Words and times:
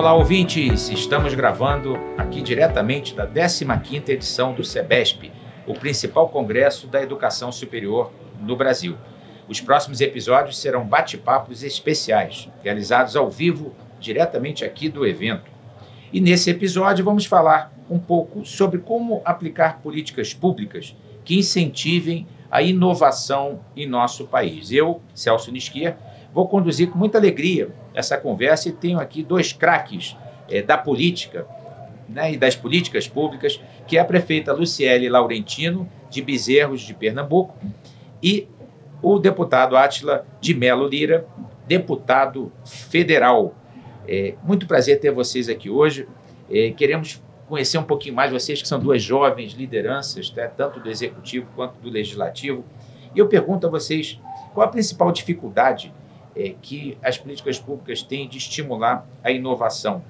Olá, 0.00 0.14
ouvintes! 0.14 0.88
Estamos 0.88 1.34
gravando 1.34 1.94
aqui 2.16 2.40
diretamente 2.40 3.14
da 3.14 3.28
15ª 3.28 4.08
edição 4.08 4.54
do 4.54 4.64
SEBESP, 4.64 5.30
o 5.66 5.74
principal 5.74 6.30
congresso 6.30 6.86
da 6.86 7.02
educação 7.02 7.52
superior 7.52 8.10
no 8.40 8.56
Brasil. 8.56 8.96
Os 9.46 9.60
próximos 9.60 10.00
episódios 10.00 10.56
serão 10.56 10.86
bate-papos 10.86 11.62
especiais, 11.62 12.48
realizados 12.64 13.14
ao 13.14 13.28
vivo, 13.28 13.74
diretamente 14.00 14.64
aqui 14.64 14.88
do 14.88 15.06
evento. 15.06 15.50
E 16.10 16.18
nesse 16.18 16.48
episódio 16.48 17.04
vamos 17.04 17.26
falar 17.26 17.70
um 17.90 17.98
pouco 17.98 18.42
sobre 18.46 18.78
como 18.78 19.20
aplicar 19.22 19.80
políticas 19.82 20.32
públicas 20.32 20.96
que 21.26 21.36
incentivem 21.38 22.26
a 22.50 22.62
inovação 22.62 23.60
em 23.76 23.86
nosso 23.86 24.26
país. 24.26 24.72
Eu, 24.72 25.02
Celso 25.14 25.52
Nisquier, 25.52 25.98
vou 26.32 26.48
conduzir 26.48 26.90
com 26.90 26.98
muita 26.98 27.18
alegria 27.18 27.70
essa 27.94 28.16
conversa 28.16 28.68
e 28.68 28.72
tenho 28.72 28.98
aqui 28.98 29.22
dois 29.22 29.52
craques 29.52 30.16
é, 30.48 30.62
da 30.62 30.76
política 30.78 31.46
né, 32.08 32.32
e 32.32 32.36
das 32.36 32.56
políticas 32.56 33.06
públicas, 33.06 33.60
que 33.86 33.96
é 33.96 34.00
a 34.00 34.04
prefeita 34.04 34.52
Luciele 34.52 35.08
Laurentino, 35.08 35.88
de 36.10 36.20
Bezerros, 36.20 36.80
de 36.80 36.92
Pernambuco, 36.92 37.56
e 38.22 38.48
o 39.02 39.18
deputado 39.18 39.76
Átila 39.76 40.26
de 40.40 40.54
Melo 40.54 40.86
Lira, 40.86 41.26
deputado 41.66 42.52
federal. 42.64 43.54
É, 44.06 44.34
muito 44.42 44.66
prazer 44.66 44.98
ter 44.98 45.12
vocês 45.12 45.48
aqui 45.48 45.70
hoje. 45.70 46.06
É, 46.50 46.70
queremos 46.70 47.22
conhecer 47.48 47.78
um 47.78 47.84
pouquinho 47.84 48.14
mais 48.14 48.30
vocês, 48.30 48.60
que 48.60 48.68
são 48.68 48.78
duas 48.78 49.02
jovens 49.02 49.52
lideranças, 49.52 50.32
né, 50.32 50.48
tanto 50.48 50.80
do 50.80 50.90
executivo 50.90 51.46
quanto 51.54 51.80
do 51.80 51.88
legislativo. 51.88 52.64
E 53.14 53.18
eu 53.18 53.28
pergunto 53.28 53.66
a 53.66 53.70
vocês 53.70 54.20
qual 54.52 54.66
a 54.66 54.70
principal 54.70 55.10
dificuldade 55.12 55.92
é, 56.34 56.54
que 56.60 56.96
as 57.02 57.18
políticas 57.18 57.58
públicas 57.58 58.02
têm 58.02 58.28
de 58.28 58.38
estimular 58.38 59.06
a 59.22 59.30
inovação. 59.30 60.04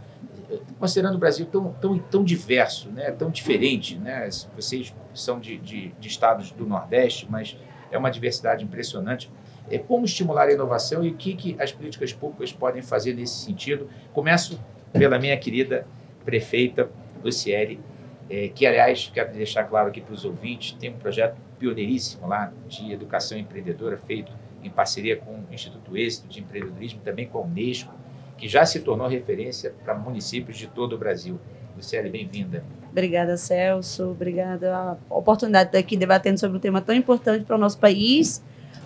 Considerando 0.79 1.15
o 1.15 1.19
Brasil 1.19 1.46
tão, 1.46 1.73
tão, 1.74 1.98
tão 1.98 2.24
diverso, 2.24 2.88
né, 2.90 3.10
tão 3.12 3.30
diferente, 3.30 3.96
né, 3.96 4.29
vocês 4.54 4.93
são 5.15 5.38
de, 5.38 5.57
de, 5.59 5.88
de 6.01 6.09
estados 6.09 6.51
do 6.51 6.66
Nordeste, 6.66 7.27
mas 7.30 7.57
é 7.90 7.99
uma 7.99 8.10
diversidade 8.10 8.65
impressionante. 8.65 9.30
É, 9.71 9.79
como 9.79 10.04
estimular 10.04 10.49
a 10.49 10.52
inovação 10.52 11.04
e 11.04 11.10
o 11.10 11.15
que, 11.15 11.35
que 11.35 11.57
as 11.60 11.71
políticas 11.71 12.12
públicas 12.12 12.52
podem 12.52 12.82
fazer 12.82 13.15
nesse 13.15 13.45
sentido? 13.45 13.88
Começo 14.12 14.60
pela 14.93 15.18
minha 15.18 15.37
querida 15.37 15.87
prefeita 16.24 16.90
Luciele, 17.23 17.80
é, 18.29 18.49
que, 18.49 18.66
aliás, 18.66 19.10
quero 19.12 19.32
deixar 19.32 19.65
claro 19.65 19.88
aqui 19.88 20.01
para 20.01 20.15
os 20.15 20.24
ouvintes, 20.24 20.77
tem 20.79 20.90
um 20.90 20.99
projeto 20.99 21.37
pioneiríssimo 21.59 22.27
lá 22.27 22.52
de 22.68 22.93
educação 22.93 23.37
empreendedora 23.37 23.96
feito 23.99 24.32
em 24.62 24.70
parceria 24.70 25.16
com 25.16 25.32
o 25.32 25.54
Instituto 25.54 25.96
Êxito 25.96 26.28
de 26.28 26.40
Empreendedorismo, 26.40 27.00
também 27.02 27.26
com 27.26 27.38
a 27.38 27.42
Unesco, 27.42 27.92
que 28.36 28.48
já 28.48 28.64
se 28.64 28.80
tornou 28.80 29.06
referência 29.06 29.74
para 29.84 29.94
municípios 29.94 30.56
de 30.56 30.66
todo 30.66 30.94
o 30.94 30.98
Brasil. 30.98 31.38
Luciele, 31.76 32.10
bem-vinda. 32.10 32.64
Obrigada, 32.90 33.36
Celso. 33.36 34.10
Obrigada 34.10 34.74
a 34.74 35.14
oportunidade 35.14 35.70
de 35.70 35.76
estar 35.76 35.78
aqui 35.78 35.96
debatendo 35.96 36.40
sobre 36.40 36.56
um 36.56 36.60
tema 36.60 36.80
tão 36.80 36.94
importante 36.94 37.44
para 37.44 37.56
o 37.56 37.58
nosso 37.58 37.78
país. 37.78 38.42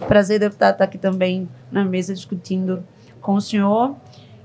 Prazer, 0.09 0.41
deputado, 0.41 0.75
estar 0.75 0.85
aqui 0.85 0.99
também 0.99 1.49
na 1.71 1.85
mesa 1.85 2.13
discutindo 2.13 2.85
com 3.21 3.35
o 3.35 3.41
senhor. 3.41 3.97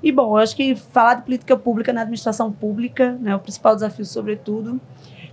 E, 0.02 0.12
bom, 0.12 0.38
eu 0.38 0.38
acho 0.38 0.56
que 0.56 0.76
falar 0.76 1.16
de 1.16 1.24
política 1.24 1.58
pública 1.58 1.92
na 1.92 2.02
administração 2.02 2.52
pública, 2.52 3.18
né, 3.20 3.36
o 3.36 3.40
principal 3.40 3.76
desafio, 3.76 4.06
sobretudo, 4.06 4.80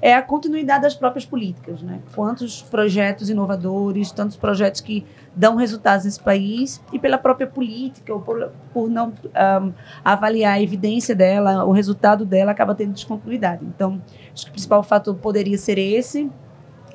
é 0.01 0.15
a 0.15 0.23
continuidade 0.23 0.83
das 0.83 0.95
próprias 0.95 1.25
políticas. 1.25 1.83
Né? 1.83 2.01
Quantos 2.15 2.63
projetos 2.63 3.31
inovadores, 3.31 4.11
tantos 4.13 4.37
projetos 4.37 4.81
que 4.81 5.07
dão 5.35 5.57
resultados 5.57 6.05
nesse 6.05 6.21
país, 6.21 6.83
e 6.93 6.99
pela 6.99 7.19
própria 7.19 7.47
política, 7.47 8.13
ou 8.13 8.21
por, 8.21 8.51
por 8.73 8.89
não 8.89 9.09
um, 9.09 9.73
avaliar 10.05 10.55
a 10.55 10.63
evidência 10.63 11.15
dela, 11.15 11.65
o 11.65 11.73
resultado 11.73 12.25
dela 12.25 12.53
acaba 12.53 12.75
tendo 12.75 12.93
descontinuidade. 12.93 13.65
Então, 13.65 14.01
acho 14.33 14.45
que 14.45 14.51
o 14.51 14.53
principal 14.53 14.83
fator 14.83 15.15
poderia 15.15 15.59
ser 15.59 15.79
esse, 15.79 16.31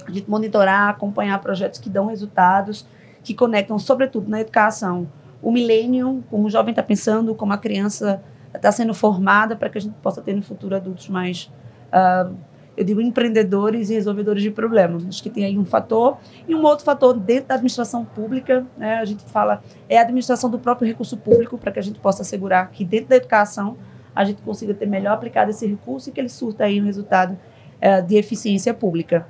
a 0.07 0.11
gente 0.11 0.29
monitorar, 0.29 0.89
acompanhar 0.89 1.39
projetos 1.39 1.79
que 1.79 1.89
dão 1.89 2.07
resultados, 2.07 2.85
que 3.23 3.33
conectam, 3.33 3.77
sobretudo, 3.77 4.29
na 4.29 4.41
educação, 4.41 5.07
o 5.41 5.51
milênio, 5.51 6.23
como 6.29 6.47
o 6.47 6.49
jovem 6.49 6.71
está 6.71 6.83
pensando, 6.83 7.33
como 7.33 7.53
a 7.53 7.57
criança 7.57 8.21
está 8.53 8.71
sendo 8.71 8.93
formada 8.93 9.55
para 9.55 9.69
que 9.69 9.77
a 9.77 9.81
gente 9.81 9.95
possa 10.01 10.21
ter 10.21 10.35
no 10.35 10.41
futuro 10.41 10.75
adultos 10.75 11.07
mais 11.09 11.51
uh, 11.87 12.35
eu 12.81 12.85
digo 12.85 12.99
empreendedores 12.99 13.91
e 13.91 13.93
resolvedores 13.93 14.41
de 14.41 14.49
problemas. 14.49 15.05
Acho 15.05 15.21
que 15.21 15.29
tem 15.29 15.45
aí 15.45 15.57
um 15.57 15.63
fator. 15.63 16.17
E 16.47 16.55
um 16.55 16.63
outro 16.63 16.83
fator 16.83 17.13
dentro 17.13 17.49
da 17.49 17.55
administração 17.55 18.03
pública, 18.03 18.65
né, 18.75 18.95
a 18.95 19.05
gente 19.05 19.23
fala, 19.25 19.63
é 19.87 19.99
a 19.99 20.01
administração 20.01 20.49
do 20.49 20.57
próprio 20.57 20.87
recurso 20.87 21.15
público, 21.15 21.59
para 21.59 21.71
que 21.71 21.77
a 21.77 21.81
gente 21.83 21.99
possa 21.99 22.23
assegurar 22.23 22.71
que 22.71 22.83
dentro 22.83 23.09
da 23.09 23.17
educação 23.17 23.77
a 24.15 24.25
gente 24.25 24.41
consiga 24.41 24.73
ter 24.73 24.87
melhor 24.87 25.13
aplicado 25.13 25.51
esse 25.51 25.65
recurso 25.67 26.09
e 26.09 26.11
que 26.11 26.19
ele 26.19 26.27
surta 26.27 26.63
aí 26.63 26.81
um 26.81 26.85
resultado 26.85 27.37
é, 27.79 28.01
de 28.01 28.15
eficiência 28.15 28.73
pública. 28.73 29.27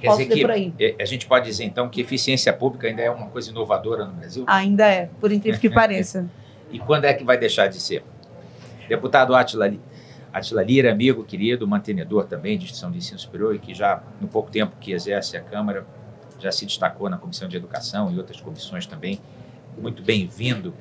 Quer 0.00 0.08
Posso 0.08 0.26
dizer 0.26 0.72
que. 0.74 0.84
É, 0.84 0.96
a 1.00 1.04
gente 1.04 1.26
pode 1.26 1.46
dizer, 1.46 1.64
então, 1.64 1.88
que 1.88 2.00
eficiência 2.00 2.52
pública 2.52 2.88
ainda 2.88 3.00
é 3.00 3.10
uma 3.10 3.28
coisa 3.28 3.50
inovadora 3.50 4.06
no 4.06 4.12
Brasil? 4.14 4.44
Ainda 4.48 4.86
é, 4.88 5.08
por 5.20 5.30
incrível 5.30 5.60
que 5.60 5.70
pareça. 5.70 6.28
e 6.72 6.80
quando 6.80 7.04
é 7.04 7.14
que 7.14 7.22
vai 7.22 7.38
deixar 7.38 7.68
de 7.68 7.78
ser? 7.78 8.02
Deputado 8.88 9.36
Atila, 9.36 9.72
Atila 10.32 10.62
Lira, 10.62 10.92
amigo, 10.92 11.24
querido, 11.24 11.66
mantenedor 11.66 12.26
também 12.26 12.56
de 12.56 12.64
instituição 12.64 12.90
de 12.90 12.98
ensino 12.98 13.18
superior 13.18 13.54
e 13.54 13.58
que 13.58 13.74
já, 13.74 14.02
no 14.20 14.28
pouco 14.28 14.50
tempo 14.50 14.76
que 14.80 14.92
exerce 14.92 15.36
a 15.36 15.40
Câmara, 15.40 15.84
já 16.38 16.52
se 16.52 16.64
destacou 16.64 17.10
na 17.10 17.18
Comissão 17.18 17.48
de 17.48 17.56
Educação 17.56 18.12
e 18.12 18.18
outras 18.18 18.40
comissões 18.40 18.86
também. 18.86 19.20
Muito 19.76 20.02
bem-vindo. 20.02 20.72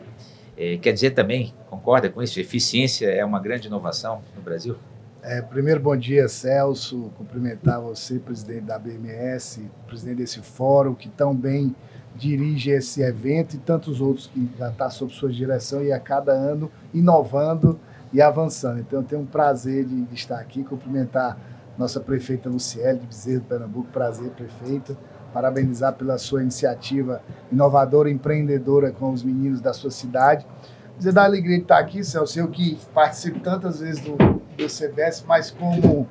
É, 0.56 0.78
quer 0.78 0.92
dizer 0.94 1.12
também, 1.12 1.54
concorda 1.70 2.10
com 2.10 2.22
isso? 2.22 2.40
Eficiência 2.40 3.08
é 3.08 3.24
uma 3.26 3.40
grande 3.40 3.68
inovação 3.68 4.22
no 4.36 4.42
Brasil? 4.42 4.76
É, 5.22 5.42
primeiro, 5.42 5.80
bom 5.80 5.96
dia, 5.98 6.28
Celso. 6.28 7.12
Cumprimentar 7.18 7.82
você, 7.82 8.20
presidente 8.20 8.62
da 8.62 8.78
BMS, 8.78 9.70
presidente 9.88 10.18
desse 10.18 10.42
fórum, 10.42 10.94
que 10.94 11.10
tão 11.10 11.36
bem 11.36 11.76
dirige 12.16 12.72
esse 12.72 13.02
evento 13.02 13.56
e 13.56 13.60
tantos 13.60 14.02
outros 14.02 14.28
que 14.28 14.50
já 14.58 14.70
está 14.70 14.90
sob 14.90 15.14
sua 15.14 15.30
direção 15.30 15.84
e 15.84 15.92
a 15.92 16.00
cada 16.00 16.32
ano 16.32 16.72
inovando 16.94 17.80
e 18.12 18.22
avançando. 18.22 18.80
Então, 18.80 19.00
eu 19.00 19.06
tenho 19.06 19.22
um 19.22 19.26
prazer 19.26 19.86
de, 19.86 20.14
estar 20.14 20.40
aqui, 20.40 20.64
cumprimentar 20.64 21.38
nossa 21.78 22.00
prefeita 22.00 22.50
Luciele 22.50 23.00
de 23.00 23.08
Bezerro, 23.08 23.42
Pernambuco. 23.42 23.90
Prazer, 23.92 24.30
prefeita. 24.32 24.98
Parabenizar 25.34 25.94
pela 25.94 26.18
sua 26.18 26.42
iniciativa 26.42 27.22
inovadora, 27.52 28.10
empreendedora 28.10 28.92
com 28.92 29.12
os 29.12 29.24
meninos 29.24 29.62
da 29.62 29.74
sua 29.74 29.92
cidade. 29.92 30.46
Dizer 30.98 31.14
da 31.14 31.24
alegria 31.24 31.56
de 31.56 31.62
estar 31.64 31.78
aqui, 31.78 32.04
Celso, 32.04 32.40
eu 32.40 32.50
que 32.50 32.78
participo 32.94 33.40
tantas 33.40 33.80
vezes 33.80 34.02
do, 34.02 34.18
do 34.18 34.68
CBS, 34.68 35.24
mas 35.26 35.52
como, 35.52 36.10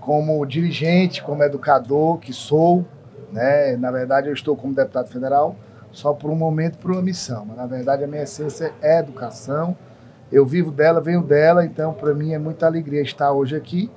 como 0.00 0.44
dirigente, 0.46 1.22
como 1.22 1.44
educador 1.44 2.18
que 2.18 2.32
sou, 2.32 2.84
né? 3.30 3.76
Na 3.76 3.90
verdade, 3.90 4.28
eu 4.28 4.34
estou 4.34 4.56
como 4.56 4.74
deputado 4.74 5.08
federal 5.08 5.54
só 5.92 6.12
por 6.12 6.30
um 6.30 6.34
momento, 6.34 6.78
por 6.78 6.90
uma 6.90 7.02
missão. 7.02 7.44
Mas, 7.44 7.56
na 7.56 7.66
verdade, 7.66 8.04
a 8.04 8.06
minha 8.06 8.22
essência 8.22 8.72
é 8.80 8.98
educação, 8.98 9.76
eu 10.32 10.46
vivo 10.46 10.70
dela, 10.70 11.00
venho 11.00 11.22
dela, 11.22 11.64
então 11.64 11.92
para 11.92 12.14
mim 12.14 12.32
é 12.32 12.38
muita 12.38 12.66
alegria 12.66 13.02
estar 13.02 13.32
hoje 13.32 13.56
aqui, 13.56 13.90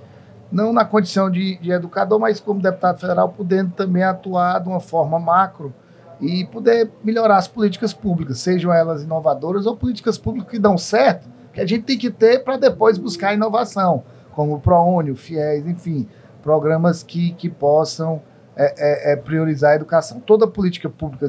não 0.52 0.72
na 0.72 0.86
condição 0.86 1.30
de, 1.30 1.58
de, 1.58 1.72
educador, 1.72 2.20
mas 2.20 2.40
como 2.40 2.62
deputado 2.62 3.00
federal, 3.00 3.30
podendo 3.30 3.72
também 3.72 4.04
atuar 4.04 4.60
de 4.60 4.70
uma 4.70 4.80
forma 4.80 5.20
macro 5.20 5.74
e 6.22 6.46
poder 6.46 6.92
melhorar 7.04 7.38
as 7.38 7.48
políticas 7.48 7.94
públicas, 7.94 8.40
sejam 8.40 8.72
elas 8.72 9.04
inovadoras 9.04 9.66
ou 9.66 9.76
políticas 9.76 10.18
públicas 10.18 10.52
que 10.52 10.60
dão 10.60 10.78
certo, 10.78 11.28
que 11.52 11.60
a 11.60 11.66
gente 11.66 11.84
tem 11.84 11.98
que 11.98 12.10
ter 12.10 12.44
para 12.44 12.58
depois 12.58 12.98
buscar 12.98 13.34
inovação, 13.34 14.04
como 14.32 14.56
o 14.56 14.60
ProUni, 14.60 15.12
o 15.12 15.16
FIES, 15.16 15.68
enfim, 15.68 16.08
programas 16.42 17.04
que, 17.04 17.34
que 17.34 17.50
possam 17.50 18.22
é, 18.56 19.12
é, 19.12 19.14
é 19.14 19.16
priorizar 19.16 19.72
a 19.72 19.76
educação. 19.76 20.20
Toda 20.20 20.48
política 20.48 20.90
pública 20.90 21.28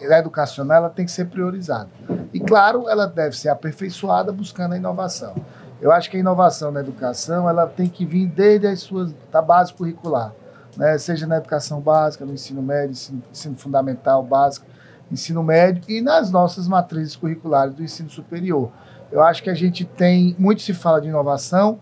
educacional 0.00 0.78
ela 0.78 0.90
tem 0.90 1.04
que 1.04 1.10
ser 1.10 1.26
priorizada. 1.26 1.88
E, 2.32 2.40
claro, 2.40 2.88
ela 2.88 3.06
deve 3.06 3.36
ser 3.36 3.48
aperfeiçoada 3.48 4.32
buscando 4.32 4.72
a 4.72 4.76
inovação. 4.76 5.34
Eu 5.80 5.90
acho 5.90 6.10
que 6.10 6.16
a 6.16 6.20
inovação 6.20 6.70
na 6.70 6.80
educação 6.80 7.48
ela 7.48 7.66
tem 7.66 7.88
que 7.88 8.04
vir 8.04 8.26
desde 8.26 8.66
as 8.66 8.80
suas 8.80 9.14
da 9.32 9.40
base 9.40 9.72
curricular, 9.72 10.32
né? 10.76 10.98
seja 10.98 11.26
na 11.26 11.38
educação 11.38 11.80
básica, 11.80 12.24
no 12.24 12.34
ensino 12.34 12.62
médio, 12.62 12.92
ensino, 12.92 13.22
ensino 13.32 13.56
fundamental, 13.56 14.22
básico, 14.22 14.66
ensino 15.10 15.42
médio 15.42 15.82
e 15.88 16.00
nas 16.00 16.30
nossas 16.30 16.68
matrizes 16.68 17.16
curriculares 17.16 17.74
do 17.74 17.82
ensino 17.82 18.10
superior. 18.10 18.70
Eu 19.10 19.22
acho 19.22 19.42
que 19.42 19.50
a 19.50 19.54
gente 19.54 19.84
tem 19.84 20.36
muito 20.38 20.62
se 20.62 20.74
fala 20.74 21.00
de 21.00 21.08
inovação, 21.08 21.80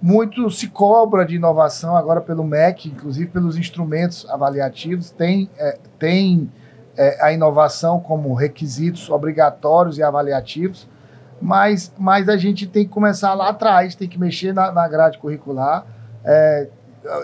muito 0.00 0.48
se 0.50 0.68
cobra 0.68 1.24
de 1.24 1.36
inovação 1.36 1.96
agora 1.96 2.20
pelo 2.20 2.44
MEC, 2.44 2.88
inclusive 2.88 3.30
pelos 3.30 3.56
instrumentos 3.56 4.28
avaliativos, 4.28 5.10
tem, 5.10 5.50
é, 5.58 5.78
tem 5.98 6.50
é, 6.98 7.16
a 7.24 7.32
inovação 7.32 8.00
como 8.00 8.34
requisitos 8.34 9.08
obrigatórios 9.08 9.98
e 9.98 10.02
avaliativos, 10.02 10.88
mas, 11.40 11.92
mas 11.96 12.28
a 12.28 12.36
gente 12.36 12.66
tem 12.66 12.84
que 12.84 12.90
começar 12.90 13.32
lá 13.34 13.50
atrás, 13.50 13.94
tem 13.94 14.08
que 14.08 14.18
mexer 14.18 14.52
na, 14.52 14.72
na 14.72 14.88
grade 14.88 15.16
curricular, 15.18 15.86
é, 16.24 16.68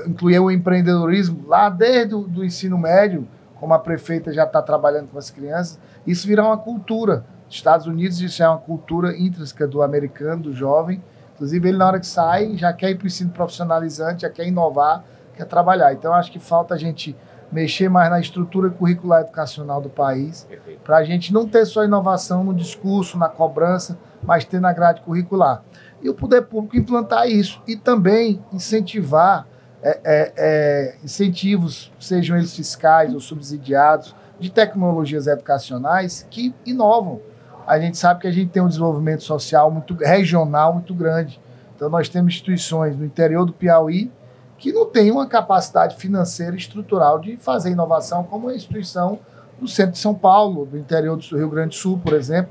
incluir 0.06 0.38
o 0.38 0.49
empreendedorismo 0.49 1.49
lá 1.49 1.69
desde 1.69 2.15
o 2.15 2.44
ensino 2.44 2.79
médio, 2.79 3.26
como 3.59 3.75
a 3.75 3.79
prefeita 3.79 4.32
já 4.32 4.44
está 4.44 4.62
trabalhando 4.62 5.09
com 5.09 5.19
as 5.19 5.31
crianças, 5.31 5.81
isso 6.06 6.29
virar 6.29 6.47
uma 6.47 6.59
cultura. 6.59 7.25
Estados 7.49 7.87
Unidos 7.87 8.20
isso 8.20 8.43
é 8.43 8.49
uma 8.49 8.59
cultura 8.59 9.17
intrínseca 9.17 9.67
do 9.67 9.82
americano, 9.82 10.44
do 10.44 10.53
jovem. 10.53 11.03
Inclusive, 11.35 11.69
ele, 11.69 11.79
na 11.79 11.87
hora 11.87 12.00
que 12.00 12.06
sai, 12.06 12.56
já 12.56 12.73
quer 12.73 12.91
ir 12.91 12.94
para 12.97 13.05
o 13.05 13.06
ensino 13.09 13.31
profissionalizante, 13.31 14.23
já 14.23 14.31
quer 14.31 14.47
inovar, 14.47 15.05
quer 15.37 15.47
trabalhar. 15.47 15.93
Então, 15.93 16.15
acho 16.15 16.31
que 16.31 16.38
falta 16.38 16.75
a 16.75 16.79
gente 16.79 17.17
mexer 17.50 17.88
mais 17.88 18.11
na 18.11 18.20
estrutura 18.20 18.70
curricular 18.70 19.23
educacional 19.23 19.81
do 19.81 19.88
país, 19.88 20.46
para 20.82 20.99
a 20.99 21.05
gente 21.05 21.32
não 21.32 21.46
ter 21.46 21.64
só 21.67 21.85
inovação 21.85 22.43
no 22.44 22.55
discurso, 22.55 23.19
na 23.19 23.29
cobrança, 23.29 23.99
mas 24.23 24.44
ter 24.44 24.61
na 24.61 24.73
grade 24.73 25.02
curricular. 25.02 25.62
E 26.02 26.08
o 26.08 26.14
poder 26.14 26.43
público 26.43 26.76
implantar 26.76 27.29
isso 27.29 27.62
e 27.67 27.76
também 27.76 28.43
incentivar 28.52 29.46
é, 29.82 30.00
é, 30.05 30.32
é, 30.37 30.94
incentivos, 31.05 31.93
sejam 32.00 32.37
eles 32.37 32.55
fiscais 32.55 33.12
ou 33.12 33.20
subsidiados, 33.20 34.14
de 34.38 34.50
tecnologias 34.50 35.26
educacionais 35.26 36.26
que 36.31 36.55
inovam. 36.67 37.20
A 37.67 37.79
gente 37.79 37.96
sabe 37.96 38.20
que 38.20 38.26
a 38.26 38.32
gente 38.32 38.50
tem 38.50 38.62
um 38.62 38.69
desenvolvimento 38.69 39.23
social 39.23 39.70
muito 39.70 39.94
regional 39.94 40.75
muito 40.75 40.94
grande. 40.94 41.41
Então 41.76 41.88
nós 41.88 42.08
temos 42.08 42.35
instituições 42.35 42.96
no 42.96 43.05
interior 43.05 43.44
do 43.44 43.52
Piauí 43.52 44.11
que 44.65 44.73
não 44.73 44.87
têm 44.87 45.11
uma 45.11 45.27
capacidade 45.27 45.95
financeira 45.97 46.57
estrutural 46.57 47.19
de 47.19 47.37
fazer 47.37 47.71
inovação, 47.71 48.25
como 48.25 48.49
a 48.49 48.55
instituição 48.55 49.19
do 49.61 49.69
centro 49.69 49.93
de 49.93 49.99
São 49.99 50.15
Paulo, 50.15 50.65
do 50.65 50.79
interior 50.79 51.19
do 51.19 51.37
Rio 51.37 51.51
Grande 51.51 51.69
do 51.69 51.75
Sul, 51.75 52.01
por 52.03 52.15
exemplo. 52.15 52.51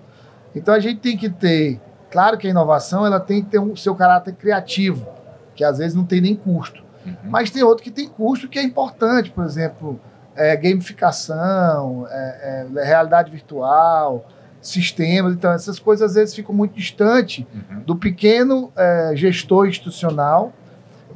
Então 0.54 0.76
a 0.76 0.80
gente 0.80 1.00
tem 1.00 1.18
que 1.18 1.28
ter, 1.28 1.82
claro 2.12 2.38
que 2.38 2.46
a 2.46 2.52
inovação 2.52 3.04
ela 3.04 3.20
tem 3.20 3.42
que 3.42 3.50
ter 3.50 3.58
o 3.58 3.64
um, 3.64 3.76
seu 3.76 3.96
caráter 3.96 4.36
criativo, 4.36 5.08
que 5.56 5.64
às 5.64 5.80
vezes 5.80 5.96
não 5.96 6.06
tem 6.06 6.22
nem 6.22 6.36
custo. 6.36 6.84
Uhum. 7.04 7.16
Mas 7.24 7.50
tem 7.50 7.64
outro 7.64 7.84
que 7.84 7.90
tem 7.90 8.08
custo 8.08 8.48
que 8.48 8.60
é 8.60 8.64
importante, 8.64 9.32
por 9.32 9.44
exemplo, 9.44 10.00
é, 10.36 10.56
gamificação, 10.56 12.06
é, 12.12 12.68
é, 12.76 12.84
realidade 12.84 13.32
virtual, 13.32 14.24
sistemas. 14.62 15.34
Então, 15.34 15.52
essas 15.52 15.80
coisas 15.80 16.12
às 16.12 16.16
vezes 16.16 16.36
ficam 16.36 16.54
muito 16.54 16.76
distantes 16.76 17.44
uhum. 17.52 17.80
do 17.80 17.96
pequeno 17.96 18.72
é, 18.76 19.14
gestor 19.16 19.66
institucional. 19.68 20.54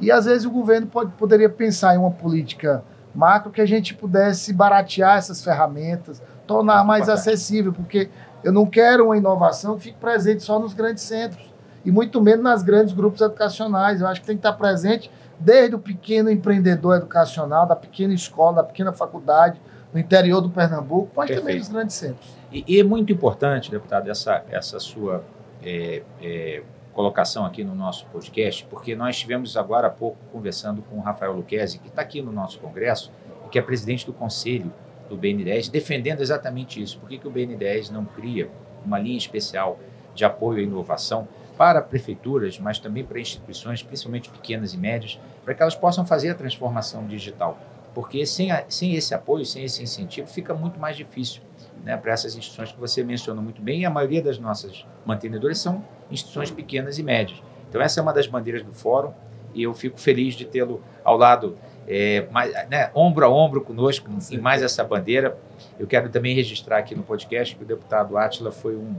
E 0.00 0.10
às 0.10 0.24
vezes 0.24 0.46
o 0.46 0.50
governo 0.50 0.86
pode, 0.86 1.10
poderia 1.12 1.48
pensar 1.48 1.94
em 1.94 1.98
uma 1.98 2.10
política 2.10 2.82
macro 3.14 3.50
que 3.50 3.60
a 3.60 3.66
gente 3.66 3.94
pudesse 3.94 4.52
baratear 4.52 5.18
essas 5.18 5.42
ferramentas, 5.42 6.22
tornar 6.46 6.84
mais 6.84 7.08
acessível, 7.08 7.72
porque 7.72 8.08
eu 8.44 8.52
não 8.52 8.64
quero 8.64 9.06
uma 9.06 9.16
inovação 9.16 9.76
que 9.76 9.84
fique 9.84 9.98
presente 9.98 10.42
só 10.42 10.58
nos 10.58 10.72
grandes 10.72 11.02
centros 11.02 11.52
e 11.84 11.90
muito 11.90 12.20
menos 12.20 12.42
nas 12.42 12.62
grandes 12.62 12.94
grupos 12.94 13.20
educacionais. 13.20 14.00
Eu 14.00 14.06
acho 14.06 14.20
que 14.20 14.26
tem 14.26 14.36
que 14.36 14.40
estar 14.40 14.52
presente 14.52 15.10
desde 15.38 15.74
o 15.74 15.78
pequeno 15.78 16.30
empreendedor 16.30 16.96
educacional, 16.96 17.66
da 17.66 17.76
pequena 17.76 18.12
escola, 18.12 18.56
da 18.56 18.64
pequena 18.64 18.92
faculdade, 18.92 19.60
no 19.92 19.98
interior 19.98 20.40
do 20.40 20.50
Pernambuco, 20.50 21.10
mas 21.16 21.28
Perfeito. 21.28 21.40
também 21.40 21.58
nos 21.58 21.68
grandes 21.68 21.96
centros. 21.96 22.28
E, 22.52 22.64
e, 22.66 22.80
é 22.80 22.84
muito 22.84 23.12
importante, 23.12 23.70
deputado, 23.70 24.10
essa, 24.10 24.42
essa 24.50 24.78
sua 24.78 25.24
é, 25.62 26.02
é, 26.22 26.62
colocação 26.98 27.46
aqui 27.46 27.62
no 27.62 27.76
nosso 27.76 28.06
podcast, 28.06 28.66
porque 28.68 28.96
nós 28.96 29.14
estivemos 29.14 29.56
agora 29.56 29.86
há 29.86 29.90
pouco 29.90 30.18
conversando 30.32 30.82
com 30.82 30.96
o 30.96 31.00
Rafael 31.00 31.32
Luquezzi, 31.32 31.78
que 31.78 31.86
está 31.86 32.02
aqui 32.02 32.20
no 32.20 32.32
nosso 32.32 32.58
congresso, 32.58 33.12
e 33.46 33.48
que 33.48 33.56
é 33.56 33.62
presidente 33.62 34.04
do 34.04 34.12
conselho 34.12 34.72
do 35.08 35.16
BN10, 35.16 35.70
defendendo 35.70 36.22
exatamente 36.22 36.82
isso. 36.82 36.98
Por 36.98 37.08
que, 37.08 37.16
que 37.16 37.28
o 37.28 37.30
BN10 37.30 37.90
não 37.90 38.04
cria 38.04 38.50
uma 38.84 38.98
linha 38.98 39.16
especial 39.16 39.78
de 40.12 40.24
apoio 40.24 40.58
à 40.58 40.62
inovação 40.62 41.28
para 41.56 41.80
prefeituras, 41.80 42.58
mas 42.58 42.80
também 42.80 43.04
para 43.04 43.20
instituições, 43.20 43.80
principalmente 43.80 44.28
pequenas 44.28 44.74
e 44.74 44.76
médias, 44.76 45.20
para 45.44 45.54
que 45.54 45.62
elas 45.62 45.76
possam 45.76 46.04
fazer 46.04 46.30
a 46.30 46.34
transformação 46.34 47.06
digital. 47.06 47.60
Porque 47.94 48.26
sem, 48.26 48.50
a, 48.50 48.64
sem 48.68 48.96
esse 48.96 49.14
apoio, 49.14 49.44
sem 49.44 49.62
esse 49.62 49.80
incentivo, 49.80 50.26
fica 50.26 50.52
muito 50.52 50.80
mais 50.80 50.96
difícil 50.96 51.42
né, 51.84 51.96
para 51.96 52.10
essas 52.10 52.34
instituições 52.34 52.72
que 52.72 52.80
você 52.80 53.04
mencionou 53.04 53.40
muito 53.40 53.62
bem, 53.62 53.82
e 53.82 53.84
a 53.86 53.90
maioria 53.90 54.20
das 54.20 54.40
nossas 54.40 54.84
mantenedoras 55.06 55.58
são 55.58 55.84
instituições 56.10 56.50
pequenas 56.50 56.98
e 56.98 57.02
médias. 57.02 57.42
Então, 57.68 57.80
essa 57.80 58.00
é 58.00 58.02
uma 58.02 58.12
das 58.12 58.26
bandeiras 58.26 58.62
do 58.62 58.72
Fórum, 58.72 59.12
e 59.54 59.62
eu 59.62 59.74
fico 59.74 59.98
feliz 59.98 60.34
de 60.34 60.44
tê-lo 60.44 60.82
ao 61.04 61.16
lado, 61.16 61.56
é, 61.86 62.26
mais, 62.30 62.52
né, 62.68 62.90
ombro 62.94 63.24
a 63.24 63.28
ombro 63.28 63.60
conosco, 63.60 64.10
em 64.30 64.38
mais 64.38 64.62
essa 64.62 64.84
bandeira. 64.84 65.38
Eu 65.78 65.86
quero 65.86 66.08
também 66.08 66.34
registrar 66.34 66.78
aqui 66.78 66.94
no 66.94 67.02
podcast 67.02 67.56
que 67.56 67.62
o 67.62 67.66
deputado 67.66 68.16
Átila 68.16 68.52
foi 68.52 68.76
um 68.76 68.94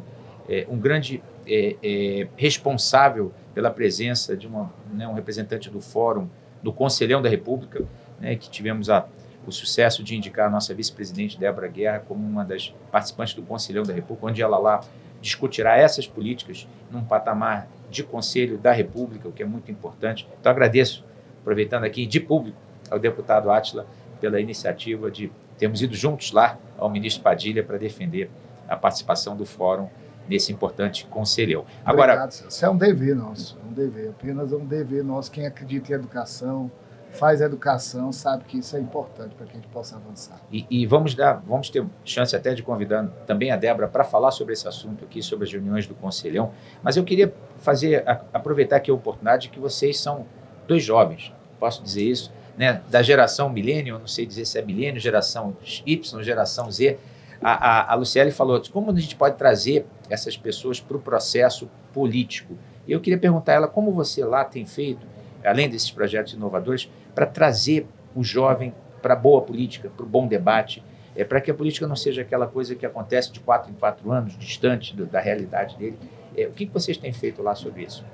é, 0.50 0.66
um 0.68 0.80
grande 0.80 1.22
é, 1.48 1.76
é, 1.84 2.28
responsável 2.36 3.32
pela 3.54 3.70
presença 3.70 4.36
de 4.36 4.48
uma, 4.48 4.74
né, 4.92 5.08
um 5.08 5.14
representante 5.14 5.70
do 5.70 5.80
Fórum, 5.80 6.28
do 6.64 6.74
Conselhão 6.74 7.22
da 7.22 7.30
República, 7.30 7.86
né, 8.20 8.36
que 8.36 8.50
tivemos 8.50 8.90
a, 8.90 9.06
o 9.46 9.52
sucesso 9.52 10.04
de 10.04 10.16
indicar 10.18 10.48
a 10.48 10.50
nossa 10.50 10.74
vice-presidente 10.74 11.40
Débora 11.40 11.68
Guerra 11.68 12.00
como 12.00 12.26
uma 12.26 12.44
das 12.44 12.74
participantes 12.92 13.36
do 13.36 13.44
Conselhão 13.44 13.84
da 13.84 13.94
República, 13.94 14.26
onde 14.26 14.42
ela 14.42 14.58
lá 14.58 14.82
discutirá 15.22 15.78
essas 15.78 16.08
políticas 16.08 16.68
num 16.92 17.04
patamar 17.04 17.68
de 17.90 18.04
Conselho 18.04 18.58
da 18.58 18.72
República, 18.72 19.28
o 19.28 19.32
que 19.32 19.44
é 19.44 19.46
muito 19.46 19.72
importante. 19.72 20.28
Então, 20.40 20.52
agradeço, 20.52 21.04
aproveitando 21.42 21.84
aqui 21.84 22.06
de 22.06 22.20
público, 22.20 22.58
ao 22.90 23.00
deputado 23.00 23.52
Átila 23.52 23.86
pela 24.20 24.40
iniciativa 24.40 25.10
de 25.10 25.32
termos 25.58 25.82
ido 25.82 25.96
juntos 25.96 26.32
lá 26.32 26.58
ao 26.78 26.90
ministro 26.90 27.24
Padilha 27.24 27.64
para 27.64 27.78
defender 27.78 28.30
a 28.68 28.76
participação 28.76 29.36
do 29.36 29.46
Fórum 29.46 29.90
nesse 30.28 30.52
importante 30.52 31.06
conselhão. 31.08 31.66
Agora, 31.84 32.14
Obrigado, 32.14 32.50
isso 32.50 32.66
é 32.66 32.70
um 32.70 32.78
dever 32.78 33.16
nosso, 33.16 33.58
um 33.68 33.74
dever, 33.74 34.10
apenas 34.10 34.54
um 34.54 34.66
dever 34.66 35.04
nosso. 35.04 35.32
Quem 35.32 35.46
acredita 35.46 35.92
em 35.92 35.96
educação, 35.96 36.72
faz 37.12 37.42
educação, 37.42 38.12
sabe 38.12 38.44
que 38.46 38.60
isso 38.60 38.76
é 38.76 38.80
importante 38.80 39.34
para 39.36 39.46
que 39.46 39.54
a 39.54 39.56
gente 39.56 39.68
possa 39.70 39.96
avançar. 39.96 40.40
E, 40.52 40.66
e, 40.70 40.86
vamos 40.86 41.16
dar, 41.16 41.44
vamos 41.48 41.70
ter 41.70 41.86
chance 42.06 42.36
até 42.36 42.54
de 42.54 42.62
convidar 42.62 43.08
também 43.26 43.52
a 43.52 43.56
Débora 43.56 43.88
para 43.88 44.04
falar 44.04 44.32
sobre 44.32 44.54
esse 44.54 44.68
assunto 44.68 45.04
aqui, 45.04 45.22
sobre 45.22 45.46
as 45.46 45.52
reuniões 45.52 45.88
do 45.88 45.96
Conselhão. 45.96 46.52
Mas 46.84 46.98
eu 46.98 47.04
queria 47.04 47.34
fazer, 47.58 48.04
aproveitar 48.34 48.78
aqui 48.78 48.92
a 48.92 48.94
oportunidade 48.94 49.50
que 49.50 49.60
vocês 49.60 50.00
são 50.00 50.26
dois 50.68 50.84
jovens, 50.84 51.34
posso 51.60 51.84
dizer 51.84 52.04
isso, 52.04 52.32
né, 52.58 52.82
da 52.90 53.02
geração 53.02 53.50
milênio, 53.50 53.98
não 53.98 54.08
sei 54.08 54.26
dizer 54.26 54.46
se 54.46 54.60
é 54.60 54.62
milênio, 54.62 55.00
geração 55.00 55.56
Y, 55.86 56.24
geração 56.24 56.70
Z. 56.70 56.98
A, 57.42 57.52
a, 57.52 57.94
a 57.94 57.96
Luciele 57.96 58.32
falou 58.32 58.62
como 58.72 58.92
a 58.92 59.00
gente 59.00 59.16
pode 59.16 59.38
trazer 59.38 59.86
essas 60.10 60.36
pessoas 60.36 60.80
para 60.80 60.98
o 60.98 61.00
processo 61.00 61.70
político. 61.94 62.58
E 62.86 62.92
eu 62.92 63.00
queria 63.00 63.18
perguntar 63.18 63.54
a 63.54 63.56
ela 63.56 63.68
como 63.68 63.92
você 63.92 64.26
lá 64.26 64.44
tem 64.44 64.66
feito, 64.66 65.08
além 65.44 65.70
desses 65.70 65.92
projetos 65.92 66.34
inovadores, 66.34 66.90
para 67.14 67.26
trazer 67.26 67.88
o 68.16 68.24
jovem 68.24 68.74
para 69.02 69.14
a 69.14 69.18
boa 69.18 69.42
política, 69.42 69.90
para 69.96 70.06
o 70.06 70.10
bom 70.10 70.28
debate, 70.28 70.84
é, 71.16 71.24
para 71.24 71.42
que 71.42 71.50
a 71.52 71.54
política 71.54 71.88
não 71.88 71.96
seja 71.96 72.22
aquela 72.22 72.48
coisa 72.48 72.76
que 72.76 72.86
acontece 72.86 73.32
de 73.32 73.40
quatro 73.40 73.72
em 73.72 73.74
quatro 73.74 74.12
anos, 74.12 74.38
distante 74.38 74.96
do, 74.96 75.06
da 75.06 75.20
realidade 75.20 75.78
dele. 75.78 75.98
É, 76.36 76.48
o 76.48 76.52
que, 76.52 76.66
que 76.66 76.74
vocês 76.74 76.98
têm 76.98 77.12
feito 77.12 77.42
lá 77.42 77.56
sobre 77.56 77.84
isso? 77.84 78.06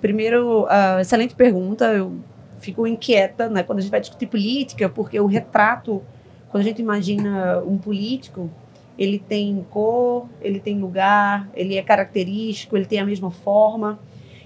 Primeiro, 0.00 0.64
uh, 0.64 1.00
excelente 1.00 1.34
pergunta. 1.34 1.86
Eu 1.86 2.18
fico 2.58 2.86
inquieta 2.86 3.48
né, 3.48 3.62
quando 3.62 3.78
a 3.78 3.82
gente 3.82 3.90
vai 3.90 4.00
discutir 4.00 4.26
política, 4.26 4.88
porque 4.88 5.18
o 5.18 5.26
retrato, 5.26 6.02
quando 6.50 6.62
a 6.62 6.64
gente 6.64 6.80
imagina 6.80 7.60
um 7.66 7.78
político, 7.78 8.50
ele 8.98 9.18
tem 9.18 9.66
cor, 9.70 10.28
ele 10.40 10.60
tem 10.60 10.78
lugar, 10.78 11.48
ele 11.54 11.76
é 11.76 11.82
característico, 11.82 12.76
ele 12.76 12.86
tem 12.86 13.00
a 13.00 13.04
mesma 13.04 13.30
forma. 13.30 13.98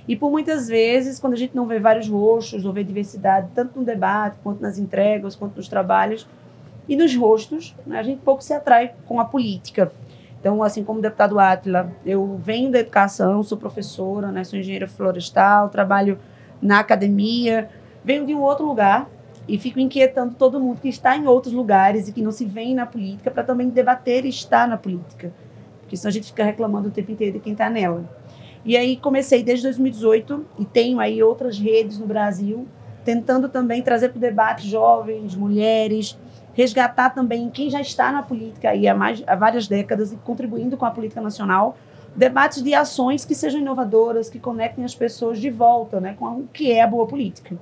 E 0.08 0.16
por 0.16 0.30
muitas 0.30 0.66
vezes, 0.66 1.20
quando 1.20 1.34
a 1.34 1.36
gente 1.36 1.54
não 1.54 1.66
vê 1.66 1.78
vários 1.78 2.08
rostos, 2.08 2.64
ou 2.64 2.72
vê 2.72 2.82
diversidade, 2.82 3.48
tanto 3.54 3.78
no 3.78 3.84
debate, 3.84 4.38
quanto 4.42 4.62
nas 4.62 4.78
entregas, 4.78 5.36
quanto 5.36 5.56
nos 5.56 5.68
trabalhos, 5.68 6.26
e 6.88 6.96
nos 6.96 7.14
rostos, 7.14 7.76
né, 7.86 7.98
a 7.98 8.02
gente 8.02 8.22
pouco 8.22 8.42
se 8.42 8.54
atrai 8.54 8.94
com 9.04 9.20
a 9.20 9.26
política. 9.26 9.92
Então, 10.40 10.62
assim 10.62 10.82
como 10.82 11.00
o 11.00 11.02
deputado 11.02 11.38
Átila, 11.38 11.92
eu 12.06 12.40
venho 12.42 12.70
da 12.70 12.78
educação, 12.78 13.42
sou 13.42 13.58
professora, 13.58 14.32
né, 14.32 14.44
sou 14.44 14.58
engenheira 14.58 14.88
florestal, 14.88 15.68
trabalho 15.68 16.18
na 16.62 16.78
academia, 16.78 17.68
venho 18.02 18.24
de 18.24 18.34
um 18.34 18.40
outro 18.40 18.64
lugar, 18.64 19.06
e 19.46 19.58
fico 19.58 19.78
inquietando 19.78 20.34
todo 20.34 20.58
mundo 20.58 20.80
que 20.80 20.88
está 20.88 21.16
em 21.16 21.26
outros 21.26 21.52
lugares 21.52 22.08
e 22.08 22.12
que 22.12 22.22
não 22.22 22.30
se 22.30 22.46
vê 22.46 22.72
na 22.74 22.86
política 22.86 23.30
para 23.30 23.42
também 23.42 23.68
debater 23.68 24.24
e 24.24 24.28
estar 24.30 24.66
na 24.66 24.78
política. 24.78 25.32
Porque 25.80 25.96
senão 25.96 26.08
a 26.08 26.12
gente 26.12 26.26
fica 26.26 26.44
reclamando 26.44 26.88
o 26.88 26.90
tempo 26.90 27.12
inteiro 27.12 27.34
de 27.34 27.40
quem 27.40 27.52
está 27.52 27.68
nela. 27.68 28.04
E 28.64 28.76
aí 28.76 28.96
comecei 28.96 29.42
desde 29.42 29.64
2018 29.64 30.46
e 30.58 30.64
tenho 30.64 31.00
aí 31.00 31.22
outras 31.22 31.58
redes 31.58 31.98
no 31.98 32.06
Brasil, 32.06 32.66
tentando 33.04 33.48
também 33.48 33.82
trazer 33.82 34.10
para 34.10 34.18
o 34.18 34.20
debate 34.20 34.68
jovens, 34.68 35.34
mulheres, 35.34 36.18
resgatar 36.54 37.10
também 37.10 37.48
quem 37.50 37.70
já 37.70 37.80
está 37.80 38.10
na 38.10 38.22
política 38.22 38.70
aí 38.70 38.88
há, 38.88 38.94
mais, 38.94 39.22
há 39.26 39.36
várias 39.36 39.68
décadas 39.68 40.12
e 40.12 40.16
contribuindo 40.16 40.76
com 40.76 40.84
a 40.84 40.90
política 40.90 41.20
nacional, 41.20 41.76
debates 42.14 42.62
de 42.62 42.74
ações 42.74 43.24
que 43.24 43.34
sejam 43.34 43.60
inovadoras, 43.60 44.28
que 44.28 44.38
conectem 44.38 44.84
as 44.84 44.94
pessoas 44.94 45.38
de 45.38 45.50
volta 45.50 46.00
né, 46.00 46.16
com 46.18 46.26
o 46.26 46.48
que 46.52 46.72
é 46.72 46.82
a 46.82 46.86
boa 46.86 47.06
política 47.06 47.56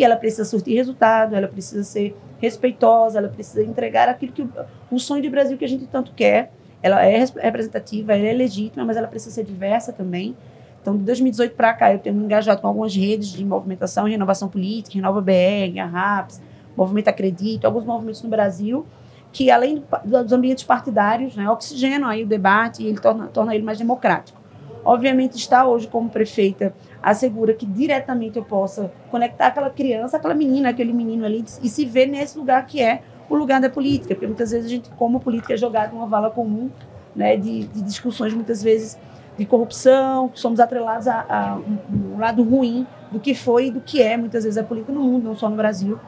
e 0.00 0.04
ela 0.04 0.16
precisa 0.16 0.44
surtir 0.44 0.76
resultado, 0.76 1.34
ela 1.34 1.48
precisa 1.48 1.84
ser 1.84 2.16
respeitosa, 2.40 3.18
ela 3.18 3.28
precisa 3.28 3.62
entregar 3.62 4.08
aquilo 4.08 4.32
que 4.32 4.48
o, 4.90 4.98
sonho 4.98 5.22
de 5.22 5.28
Brasil 5.28 5.58
que 5.58 5.64
a 5.64 5.68
gente 5.68 5.86
tanto 5.86 6.12
quer. 6.14 6.50
Ela 6.82 7.04
é 7.04 7.24
representativa, 7.40 8.14
ela 8.14 8.26
é 8.26 8.32
legítima, 8.32 8.84
mas 8.84 8.96
ela 8.96 9.08
precisa 9.08 9.34
ser 9.34 9.44
diversa 9.44 9.92
também. 9.92 10.36
Então, 10.80 10.96
de 10.96 11.04
2018 11.04 11.54
para 11.54 11.74
cá, 11.74 11.92
eu 11.92 11.98
tenho 11.98 12.16
me 12.16 12.24
engajado 12.24 12.60
com 12.60 12.66
algumas 12.66 12.94
redes 12.94 13.28
de 13.28 13.44
movimentação 13.44 14.08
e 14.08 14.12
renovação 14.12 14.48
política, 14.48 14.94
Renova 14.94 15.20
BR, 15.20 15.78
a 15.78 15.86
RAPS, 15.86 16.40
Movimento 16.76 17.08
Acredito, 17.08 17.66
alguns 17.66 17.84
movimentos 17.84 18.22
no 18.22 18.30
Brasil, 18.30 18.86
que 19.32 19.50
além 19.50 19.84
dos 20.04 20.32
ambientes 20.32 20.64
partidários, 20.64 21.36
né, 21.36 21.48
oxigena 21.50 22.08
aí 22.08 22.22
o 22.22 22.26
debate 22.26 22.82
e 22.82 22.86
ele 22.86 22.98
torna, 22.98 23.26
torna 23.26 23.54
ele 23.54 23.62
mais 23.62 23.78
democrático. 23.78 24.40
Obviamente, 24.82 25.36
estar 25.36 25.66
hoje 25.66 25.86
como 25.86 26.08
prefeita 26.08 26.74
assegura 27.02 27.52
que 27.52 27.66
diretamente 27.66 28.38
eu 28.38 28.44
possa 28.44 28.90
conectar 29.10 29.48
aquela 29.48 29.68
criança, 29.68 30.16
aquela 30.16 30.34
menina, 30.34 30.70
aquele 30.70 30.92
menino 30.92 31.24
ali 31.24 31.44
e 31.62 31.68
se 31.68 31.84
ver 31.84 32.06
nesse 32.06 32.38
lugar 32.38 32.64
que 32.66 32.80
é 32.80 33.02
o 33.30 33.36
lugar 33.36 33.60
da 33.60 33.70
política, 33.70 34.14
porque 34.14 34.26
muitas 34.26 34.50
vezes 34.50 34.66
a 34.66 34.68
gente, 34.68 34.90
como 34.90 35.20
política, 35.20 35.54
é 35.54 35.56
jogada 35.56 35.92
numa 35.92 36.06
vala 36.06 36.30
comum, 36.30 36.68
né, 37.14 37.36
de, 37.36 37.64
de 37.64 37.82
discussões 37.82 38.34
muitas 38.34 38.62
vezes 38.62 38.98
de 39.38 39.46
corrupção, 39.46 40.30
somos 40.34 40.60
atrelados 40.60 41.06
a, 41.06 41.24
a 41.28 41.56
um, 41.56 42.14
um, 42.14 42.18
lado 42.18 42.42
ruim 42.42 42.86
do 43.10 43.18
que 43.18 43.34
foi 43.34 43.68
e 43.68 43.70
do 43.70 43.80
que 43.80 44.02
é 44.02 44.16
muitas 44.16 44.44
vezes 44.44 44.58
a 44.58 44.64
política 44.64 44.92
no 44.92 45.00
mundo, 45.00 45.24
não 45.24 45.36
só 45.36 45.48
no 45.48 45.56
Brasil. 45.56 45.98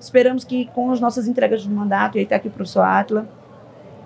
Esperamos 0.00 0.42
que 0.42 0.66
com 0.74 0.90
as 0.90 1.00
nossas 1.00 1.28
entregas 1.28 1.62
de 1.62 1.70
mandato, 1.70 2.16
e 2.16 2.18
aí 2.20 2.24
está 2.24 2.36
aqui 2.36 2.48
o 2.48 2.50
professor 2.50 2.80
Atla, 2.80 3.28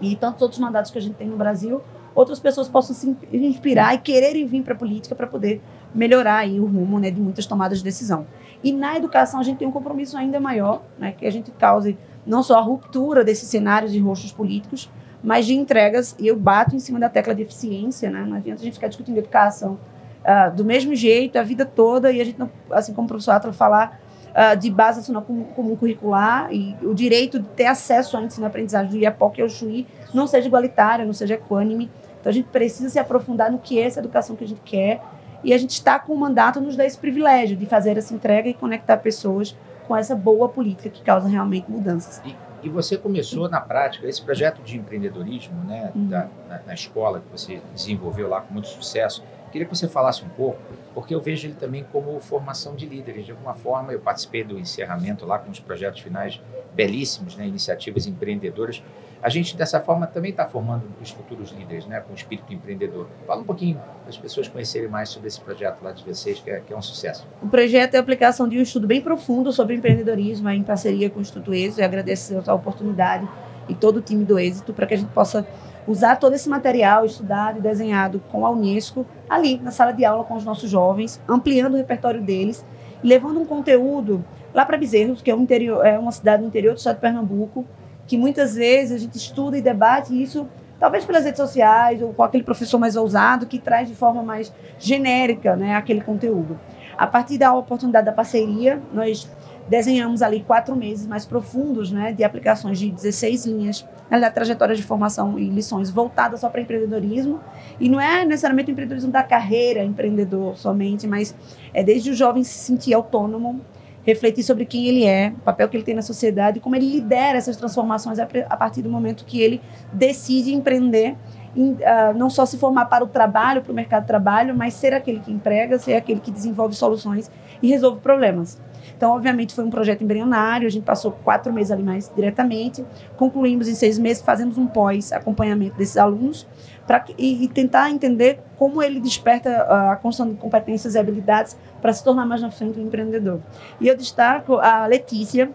e 0.01 0.17
tantos 0.17 0.43
outros 0.43 0.61
mandatos 0.61 0.91
que 0.91 0.99
a 0.99 1.01
gente 1.01 1.15
tem 1.15 1.29
no 1.29 1.37
Brasil, 1.37 1.81
outras 2.15 2.41
pessoas 2.41 2.69
possam 2.69 2.95
se 2.95 3.17
inspirar 3.33 3.95
e 3.95 3.99
quererem 3.99 4.45
vir 4.47 4.63
para 4.63 4.75
a 4.75 4.77
política 4.77 5.15
para 5.15 5.29
poder 5.29 5.63
melhorar 5.95 6.39
aí 6.39 6.59
o 6.59 6.67
rumo 6.67 6.99
né, 6.99 7.11
de 7.11 7.21
muitas 7.21 7.47
tomadas 7.47 7.79
de 7.79 7.85
decisão. 7.85 8.27
E 8.65 8.73
na 8.73 8.97
educação 8.97 9.39
a 9.39 9.43
gente 9.43 9.59
tem 9.59 9.69
um 9.69 9.71
compromisso 9.71 10.17
ainda 10.17 10.41
maior, 10.41 10.83
né, 10.99 11.13
que 11.13 11.27
a 11.27 11.31
gente 11.31 11.51
cause 11.51 11.99
não 12.27 12.43
só 12.43 12.59
a 12.59 12.63
ruptura 12.63 13.23
desses 13.23 13.47
cenários 13.47 13.95
e 13.95 13.99
rostos 13.99 14.33
políticos, 14.33 14.91
mas 15.23 15.45
de 15.45 15.55
entregas, 15.55 16.17
e 16.19 16.27
eu 16.27 16.35
bato 16.35 16.75
em 16.75 16.79
cima 16.79 16.99
da 16.99 17.11
tecla 17.11 17.35
de 17.35 17.43
eficiência, 17.43 18.11
né, 18.11 18.25
não 18.27 18.39
adianta 18.39 18.63
a 18.63 18.65
gente 18.65 18.75
ficar 18.75 18.89
discutindo 18.89 19.19
educação 19.19 19.79
uh, 20.25 20.55
do 20.57 20.65
mesmo 20.65 20.95
jeito 20.95 21.39
a 21.39 21.43
vida 21.43 21.67
toda, 21.67 22.11
e 22.11 22.23
a 22.23 22.25
gente, 22.25 22.39
não, 22.39 22.51
assim 22.71 22.95
como 22.95 23.05
o 23.05 23.09
professor 23.09 23.33
Atla 23.33 23.53
falar, 23.53 24.01
uh, 24.31 24.57
de 24.57 24.71
base 24.71 24.99
nacional 24.99 25.23
comum, 25.23 25.45
comum, 25.45 25.77
curricular 25.77 26.51
e 26.51 26.75
o 26.83 26.95
direito 26.95 27.39
de 27.39 27.49
ter 27.49 27.67
acesso 27.67 28.17
à 28.17 28.23
ensino-aprendizagem 28.23 28.91
do 28.91 28.97
IAPOC 28.97 29.41
e 29.41 29.43
o 29.43 29.49
Chuí 29.49 29.87
não 30.15 30.27
seja 30.27 30.49
igualitário, 30.49 31.05
não 31.05 31.13
seja 31.13 31.35
equânime. 31.35 31.91
Então 32.21 32.31
a 32.31 32.33
gente 32.33 32.49
precisa 32.49 32.89
se 32.89 32.99
aprofundar 32.99 33.53
no 33.53 33.59
que 33.59 33.79
é 33.79 33.83
essa 33.83 34.01
educação 34.01 34.35
que 34.35 34.45
a 34.45 34.49
gente 34.49 34.63
quer 34.65 35.03
e 35.45 35.53
a 35.53 35.59
gente 35.59 35.71
está 35.71 35.99
com 35.99 36.13
o 36.13 36.17
mandato 36.17 36.61
nos 36.61 36.77
dá 36.77 36.85
esse 36.85 36.99
privilégio 36.99 37.57
de 37.57 37.67
fazer 37.67 37.99
essa 37.99 38.15
entrega 38.15 38.49
e 38.49 38.55
conectar 38.55 38.97
pessoas 38.97 39.57
com 39.87 39.95
essa 39.95 40.17
boa 40.17 40.49
política 40.49 40.89
que 40.89 41.03
causa 41.03 41.29
realmente 41.29 41.71
mudanças. 41.71 42.23
E, 42.25 42.35
e 42.63 42.69
você 42.69 42.97
começou 42.97 43.49
na 43.49 43.61
prática 43.61 44.09
esse 44.09 44.23
projeto 44.23 44.63
de 44.63 44.79
empreendedorismo, 44.79 45.63
né, 45.65 45.93
uhum. 45.95 46.09
da, 46.09 46.29
na, 46.49 46.61
na, 46.67 46.75
escola 46.75 47.21
que 47.21 47.31
você 47.31 47.61
desenvolveu 47.75 48.29
lá 48.29 48.41
com 48.41 48.53
muito 48.53 48.69
sucesso. 48.69 49.23
Queria 49.53 49.69
que 49.69 49.77
você 49.77 49.87
falasse 49.87 50.25
um 50.25 50.29
pouco, 50.31 50.59
porque 50.95 51.15
eu 51.15 51.21
vejo 51.21 51.47
ele 51.47 51.55
também 51.55 51.85
como 51.93 52.19
formação 52.21 52.75
de 52.75 52.87
líderes. 52.87 53.27
De 53.27 53.33
alguma 53.33 53.55
forma, 53.55 53.93
eu 53.93 54.01
participei 54.01 54.43
do 54.43 54.59
encerramento 54.59 55.25
lá 55.27 55.39
com 55.39 55.51
os 55.51 55.61
projetos 55.61 56.01
finais 56.01 56.41
belíssimos, 56.75 57.37
né, 57.37 57.47
iniciativas 57.47 58.07
empreendedoras. 58.07 58.83
A 59.23 59.29
gente, 59.31 59.57
dessa 59.57 59.81
forma, 59.81 60.07
também 60.07 60.33
está 60.33 60.47
formando 60.47 60.85
os 61.01 61.11
futuros 61.11 61.51
líderes, 61.51 61.87
né, 61.87 62.01
com 62.01 62.13
espírito 62.13 62.53
empreendedor. 62.53 63.07
Fala 63.27 63.41
um 63.41 63.45
pouquinho 63.45 63.77
para 63.77 64.11
as 64.11 64.19
pessoas 64.19 64.49
conhecerem 64.49 64.89
mais 64.89 65.09
sobre 65.09 65.29
esse 65.29 65.41
projeto 65.41 65.83
lá 65.83 65.93
de 65.93 66.05
vocês, 66.05 66.41
que 66.41 66.51
é, 66.51 66.61
que 66.61 66.73
é 66.73 66.77
um 66.77 66.83
sucesso. 66.83 67.27
O 67.43 67.49
projeto 67.49 67.95
é 67.95 67.97
a 67.97 68.01
aplicação 68.01 68.47
de 68.47 68.59
um 68.59 68.63
estudo 68.63 68.87
bem 68.87 69.01
profundo 69.01 69.51
sobre 69.51 69.75
empreendedorismo, 69.77 70.51
em 70.51 70.63
parceria 70.63 71.09
com 71.09 71.19
o 71.19 71.23
Instituto 71.23 71.55
Êxito, 71.55 71.81
e 71.81 71.85
agradeço 71.85 72.43
a 72.47 72.53
oportunidade 72.53 73.27
e 73.67 73.75
todo 73.75 73.97
o 73.97 74.03
time 74.03 74.25
do 74.25 74.39
Êxito 74.39 74.75
para 74.75 74.87
que 74.87 74.93
a 74.93 74.99
gente 74.99 75.11
possa 75.13 75.47
usar 75.87 76.17
todo 76.17 76.35
esse 76.35 76.49
material 76.49 77.07
estudado 77.07 77.59
e 77.59 77.63
desenhado 77.63 78.21
com 78.31 78.45
a 78.45 78.51
Unesco 78.51 79.07
ali 79.29 79.59
na 79.59 79.71
sala 79.71 79.93
de 79.93 80.05
aula 80.05 80.25
com 80.25 80.35
os 80.35 80.45
nossos 80.45 80.69
jovens, 80.69 81.21
ampliando 81.27 81.75
o 81.75 81.77
repertório 81.77 82.21
deles 82.21 82.65
levando 83.05 83.39
um 83.39 83.45
conteúdo 83.45 84.25
lá 84.55 84.65
para 84.65 84.79
Bezerros, 84.79 85.21
que 85.21 85.31
é, 85.31 85.35
um 85.35 85.43
interior, 85.43 85.85
é 85.85 85.99
uma 85.99 86.13
cidade 86.13 86.41
no 86.41 86.49
interior 86.49 86.73
do 86.73 86.79
estado 86.79 86.95
de 86.95 87.01
Pernambuco, 87.01 87.67
que 88.07 88.17
muitas 88.17 88.55
vezes 88.55 88.93
a 88.93 88.99
gente 88.99 89.17
estuda 89.17 89.59
e 89.59 89.63
debate 89.63 90.15
isso, 90.23 90.49
talvez 90.79 91.05
pelas 91.05 91.25
redes 91.25 91.41
sociais 91.41 92.01
ou 92.01 92.15
com 92.15 92.23
aquele 92.23 92.45
professor 92.45 92.79
mais 92.79 92.95
ousado 92.95 93.47
que 93.47 93.59
traz 93.59 93.89
de 93.89 93.95
forma 93.95 94.23
mais 94.23 94.53
genérica 94.79 95.57
né, 95.57 95.75
aquele 95.75 96.01
conteúdo. 96.01 96.59
A 96.97 97.07
partir 97.07 97.39
da 97.39 97.53
oportunidade 97.53 98.07
da 98.07 98.13
parceria, 98.13 98.81
nós 98.93 99.29
desenhamos 99.69 100.23
ali 100.23 100.41
quatro 100.41 100.77
meses 100.77 101.07
mais 101.07 101.25
profundos 101.25 101.91
né, 101.91 102.13
de 102.13 102.23
aplicações 102.23 102.79
de 102.79 102.91
16 102.91 103.47
linhas 103.47 103.85
na 104.11 104.31
trajetória 104.31 104.77
de 104.77 104.83
formação 104.83 105.39
e 105.39 105.49
lições 105.49 105.91
voltadas 105.91 106.41
só 106.41 106.49
para 106.49 106.61
empreendedorismo. 106.61 107.41
E 107.81 107.89
não 107.89 108.01
é 108.01 108.25
necessariamente 108.25 108.71
o 108.71 108.73
empreendedorismo 108.73 109.11
da 109.11 109.23
carreira 109.23 109.83
empreendedor 109.83 110.57
somente, 110.57 111.07
mas 111.07 111.35
é 111.73 111.83
desde 111.83 112.11
o 112.11 112.15
jovem 112.15 112.45
se 112.45 112.59
sentir 112.59 112.95
autônomo, 112.95 113.61
refletir 114.05 114.43
sobre 114.43 114.65
quem 114.65 114.87
ele 114.87 115.05
é, 115.05 115.33
o 115.37 115.41
papel 115.41 115.69
que 115.69 115.77
ele 115.77 115.85
tem 115.85 115.95
na 115.95 116.03
sociedade 116.03 116.61
como 116.61 116.77
ele 116.77 116.89
lidera 116.89 117.39
essas 117.39 117.57
transformações 117.57 118.19
a 118.19 118.57
partir 118.57 118.83
do 118.83 118.89
momento 118.89 119.25
que 119.25 119.41
ele 119.41 119.61
decide 119.93 120.53
empreender 120.53 121.17
Uh, 121.57 122.13
não 122.17 122.29
só 122.29 122.45
se 122.45 122.59
formar 122.59 122.87
para 122.87 123.05
o 123.05 123.07
trabalho, 123.07 123.63
para 123.63 123.71
o 123.71 123.75
mercado 123.77 124.03
de 124.03 124.09
trabalho, 124.09 124.57
mas 124.57 124.75
ser 124.75 124.93
aquele 124.93 125.21
que 125.21 125.31
emprega, 125.31 125.79
ser 125.79 125.95
aquele 125.95 126.19
que 126.19 126.33
desenvolve 126.33 126.75
soluções 126.75 127.31
e 127.63 127.69
resolve 127.69 128.01
problemas. 128.01 128.61
Então, 128.97 129.13
obviamente, 129.13 129.55
foi 129.55 129.65
um 129.65 129.71
projeto 129.71 130.03
embrionário, 130.03 130.67
a 130.67 130.71
gente 130.71 130.85
passou 130.85 131.13
quatro 131.13 131.53
meses 131.53 131.71
ali 131.71 131.83
mais 131.83 132.11
diretamente, 132.15 132.85
concluímos 133.17 133.69
em 133.69 133.75
seis 133.75 133.99
meses, 133.99 134.23
fazemos 134.23 134.59
um 134.59 134.67
pós-acompanhamento 134.67 135.77
desses 135.77 135.97
alunos 135.97 136.47
pra, 136.87 137.05
e, 137.17 137.45
e, 137.45 137.49
tentar 137.49 137.91
entender 137.91 138.41
como 138.59 138.83
ele 138.83 139.01
desperta 139.01 139.63
a 139.63 139.97
construção 139.97 140.33
de 140.33 140.39
competências 140.39 140.95
e 140.95 140.99
habilidades 140.99 141.57
para 141.81 141.93
se 141.93 142.05
tornar 142.05 142.27
mais 142.27 142.43
na 142.43 142.51
frente 142.51 142.79
um 142.79 142.83
empreendedor. 142.83 143.41
E 143.81 143.89
eu 143.89 143.97
destaco 143.97 144.57
a 144.57 144.87
Letícia, 144.87 145.51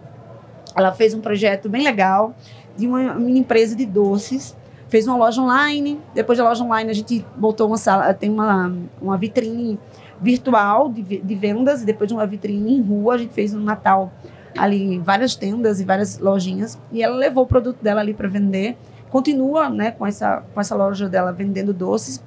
ela 0.75 0.91
fez 0.91 1.13
um 1.13 1.21
projeto 1.21 1.69
bem 1.69 1.83
legal 1.83 2.33
de 2.75 2.87
uma 2.87 3.13
mini 3.15 3.39
empresa 3.39 3.75
de 3.75 3.85
doces, 3.85 4.55
fez 4.89 5.07
uma 5.07 5.15
loja 5.15 5.41
online, 5.41 5.99
depois 6.13 6.37
da 6.37 6.43
loja 6.43 6.63
online 6.63 6.89
a 6.89 6.93
gente 6.93 7.25
botou 7.35 7.67
uma 7.67 7.77
sala, 7.77 8.13
tem 8.13 8.29
uma, 8.29 8.75
uma 9.01 9.17
vitrine 9.17 9.79
virtual 10.19 10.89
de, 10.89 11.01
de 11.01 11.35
vendas, 11.35 11.83
e 11.83 11.85
depois 11.85 12.07
de 12.07 12.13
uma 12.13 12.25
vitrine 12.25 12.77
em 12.77 12.81
rua, 12.81 13.15
a 13.15 13.17
gente 13.17 13.33
fez 13.33 13.53
no 13.53 13.61
Natal 13.61 14.11
ali 14.57 14.97
várias 14.99 15.35
tendas 15.35 15.79
e 15.79 15.85
várias 15.85 16.17
lojinhas, 16.17 16.77
e 16.91 17.01
ela 17.01 17.15
levou 17.15 17.43
o 17.43 17.47
produto 17.47 17.81
dela 17.81 18.01
ali 18.01 18.13
para 18.13 18.27
vender, 18.27 18.75
continua 19.09 19.69
né, 19.69 19.91
com, 19.91 20.05
essa, 20.05 20.43
com 20.53 20.59
essa 20.59 20.75
loja 20.75 21.07
dela 21.07 21.31
vendendo 21.31 21.71
doces, 21.71 22.21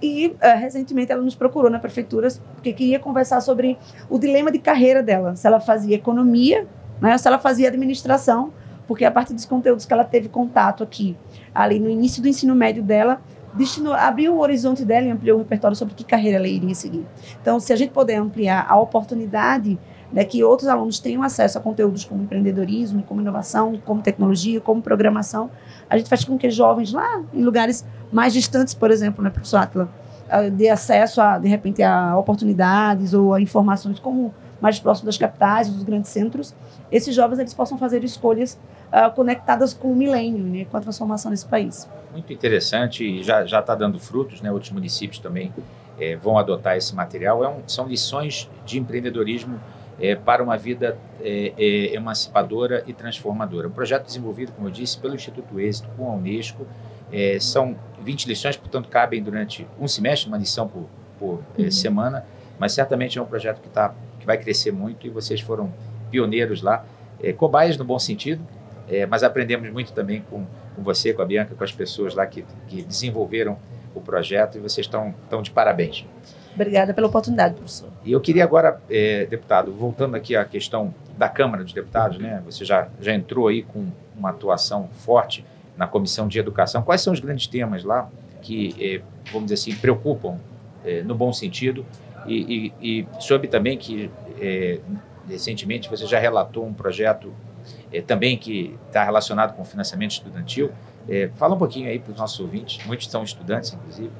e 0.00 0.28
uh, 0.28 0.58
recentemente 0.58 1.10
ela 1.10 1.22
nos 1.22 1.34
procurou 1.34 1.70
na 1.70 1.78
prefeitura 1.78 2.28
porque 2.54 2.72
queria 2.72 2.98
conversar 2.98 3.40
sobre 3.40 3.78
o 4.08 4.18
dilema 4.18 4.50
de 4.50 4.58
carreira 4.58 5.02
dela, 5.02 5.34
se 5.34 5.46
ela 5.46 5.60
fazia 5.60 5.96
economia, 5.96 6.66
né, 7.00 7.18
se 7.18 7.26
ela 7.26 7.38
fazia 7.38 7.68
administração, 7.68 8.52
porque 8.86 9.04
a 9.04 9.10
partir 9.10 9.34
dos 9.34 9.44
conteúdos 9.44 9.84
que 9.84 9.92
ela 9.92 10.04
teve 10.04 10.28
contato 10.28 10.82
aqui, 10.82 11.16
ali 11.54 11.78
no 11.78 11.88
início 11.88 12.22
do 12.22 12.28
ensino 12.28 12.54
médio 12.54 12.82
dela, 12.82 13.20
destinou, 13.54 13.94
abriu 13.94 14.34
o 14.34 14.40
horizonte 14.40 14.84
dela 14.84 15.06
e 15.06 15.10
ampliou 15.10 15.38
o 15.38 15.42
repertório 15.42 15.76
sobre 15.76 15.94
que 15.94 16.04
carreira 16.04 16.38
ela 16.38 16.48
iria 16.48 16.74
seguir. 16.74 17.06
Então, 17.40 17.60
se 17.60 17.72
a 17.72 17.76
gente 17.76 17.92
puder 17.92 18.16
ampliar 18.16 18.66
a 18.68 18.76
oportunidade 18.76 19.78
né, 20.12 20.24
que 20.24 20.42
outros 20.44 20.68
alunos 20.68 20.98
tenham 20.98 21.22
acesso 21.22 21.58
a 21.58 21.60
conteúdos 21.60 22.04
como 22.04 22.22
empreendedorismo, 22.22 23.02
como 23.02 23.20
inovação, 23.20 23.80
como 23.84 24.02
tecnologia, 24.02 24.60
como 24.60 24.82
programação, 24.82 25.50
a 25.88 25.96
gente 25.96 26.08
faz 26.08 26.24
com 26.24 26.36
que 26.38 26.50
jovens 26.50 26.92
lá 26.92 27.22
em 27.32 27.42
lugares 27.42 27.84
mais 28.12 28.32
distantes, 28.32 28.74
por 28.74 28.90
exemplo, 28.90 29.22
né, 29.22 29.30
professor 29.30 29.58
Atla, 29.58 29.88
ah, 30.28 30.48
dê 30.48 30.68
acesso 30.68 31.20
a, 31.20 31.38
de 31.38 31.48
repente, 31.48 31.82
a 31.82 32.16
oportunidades 32.16 33.12
ou 33.12 33.34
a 33.34 33.40
informações 33.40 33.98
como 33.98 34.32
mais 34.64 34.80
próximo 34.80 35.04
das 35.04 35.18
capitais, 35.18 35.68
dos 35.68 35.82
grandes 35.82 36.10
centros, 36.10 36.54
esses 36.90 37.14
jovens 37.14 37.38
eles 37.38 37.52
possam 37.52 37.76
fazer 37.76 38.02
escolhas 38.02 38.58
uh, 38.90 39.14
conectadas 39.14 39.74
com 39.74 39.92
o 39.92 39.94
milênio, 39.94 40.42
né, 40.42 40.64
com 40.64 40.74
a 40.78 40.80
transformação 40.80 41.30
desse 41.30 41.44
país. 41.44 41.86
Muito 42.10 42.32
interessante 42.32 43.04
e 43.04 43.22
já 43.22 43.44
está 43.44 43.74
dando 43.74 44.00
frutos, 44.00 44.40
né? 44.40 44.50
Outros 44.50 44.70
municípios 44.70 45.18
também 45.18 45.52
é, 46.00 46.16
vão 46.16 46.38
adotar 46.38 46.78
esse 46.78 46.94
material. 46.94 47.44
É 47.44 47.48
um, 47.48 47.60
são 47.66 47.86
lições 47.86 48.48
de 48.64 48.78
empreendedorismo 48.78 49.60
é, 50.00 50.14
para 50.14 50.42
uma 50.42 50.56
vida 50.56 50.96
é, 51.20 51.92
emancipadora 51.92 52.84
e 52.86 52.94
transformadora. 52.94 53.68
Um 53.68 53.72
projeto 53.72 54.06
desenvolvido, 54.06 54.52
como 54.52 54.68
eu 54.68 54.72
disse, 54.72 54.96
pelo 54.96 55.14
Instituto 55.14 55.60
Êxito 55.60 55.88
com 55.96 56.10
a 56.10 56.14
Unesco. 56.14 56.66
São 57.38 57.76
20 58.00 58.26
lições, 58.26 58.56
portanto, 58.56 58.88
cabem 58.88 59.22
durante 59.22 59.64
um 59.78 59.86
semestre, 59.86 60.26
uma 60.26 60.38
lição 60.38 60.66
por, 60.66 60.88
por 61.16 61.44
uhum. 61.56 61.70
semana, 61.70 62.26
mas 62.58 62.72
certamente 62.72 63.18
é 63.18 63.22
um 63.22 63.26
projeto 63.26 63.60
que, 63.60 63.68
tá, 63.68 63.94
que 64.24 64.26
vai 64.26 64.38
crescer 64.38 64.72
muito 64.72 65.06
e 65.06 65.10
vocês 65.10 65.40
foram 65.40 65.72
pioneiros 66.10 66.62
lá, 66.62 66.84
cobaias 67.36 67.76
no 67.76 67.84
bom 67.84 67.98
sentido, 67.98 68.42
mas 69.08 69.22
aprendemos 69.22 69.70
muito 69.70 69.92
também 69.92 70.22
com 70.30 70.44
com 70.74 70.82
você, 70.82 71.12
com 71.12 71.22
a 71.22 71.24
Bianca, 71.24 71.54
com 71.54 71.64
as 71.64 71.72
pessoas 71.72 72.14
lá 72.14 72.26
que, 72.26 72.44
que 72.68 72.82
desenvolveram 72.82 73.56
o 73.94 74.00
projeto 74.00 74.58
e 74.58 74.60
vocês 74.60 74.86
estão, 74.86 75.14
estão 75.22 75.40
de 75.40 75.50
parabéns. 75.50 76.04
Obrigada 76.54 76.92
pela 76.92 77.06
oportunidade, 77.06 77.54
professor. 77.54 77.90
E 78.04 78.12
eu 78.12 78.20
queria 78.20 78.44
agora, 78.44 78.80
é, 78.90 79.26
deputado, 79.26 79.72
voltando 79.72 80.16
aqui 80.16 80.36
à 80.36 80.44
questão 80.44 80.94
da 81.16 81.28
Câmara 81.28 81.64
dos 81.64 81.72
Deputados, 81.72 82.18
né? 82.18 82.42
Você 82.44 82.64
já, 82.64 82.88
já 83.00 83.12
entrou 83.12 83.48
aí 83.48 83.62
com 83.62 83.86
uma 84.16 84.30
atuação 84.30 84.88
forte 84.92 85.44
na 85.76 85.86
Comissão 85.86 86.28
de 86.28 86.38
Educação. 86.38 86.82
Quais 86.82 87.00
são 87.00 87.12
os 87.12 87.20
grandes 87.20 87.46
temas 87.46 87.82
lá 87.82 88.08
que, 88.40 88.74
é, 88.80 89.00
vamos 89.32 89.50
dizer 89.50 89.54
assim, 89.54 89.80
preocupam 89.80 90.38
é, 90.84 91.02
no 91.02 91.14
bom 91.14 91.32
sentido? 91.32 91.84
E, 92.26 92.72
e, 92.80 93.00
e 93.00 93.08
soube 93.20 93.48
também 93.48 93.76
que 93.76 94.10
é, 94.40 94.80
recentemente 95.28 95.88
você 95.88 96.06
já 96.06 96.18
relatou 96.18 96.66
um 96.66 96.72
projeto 96.72 97.32
é, 97.92 98.00
também 98.00 98.36
que 98.36 98.78
está 98.86 99.04
relacionado 99.04 99.54
com 99.54 99.64
financiamento 99.64 100.12
estudantil. 100.12 100.70
É, 101.08 101.30
fala 101.36 101.54
um 101.54 101.58
pouquinho 101.58 101.88
aí 101.88 101.98
para 101.98 102.12
os 102.12 102.18
nossos 102.18 102.40
ouvintes, 102.40 102.84
muitos 102.86 103.10
são 103.10 103.22
estudantes, 103.22 103.72
inclusive. 103.72 104.10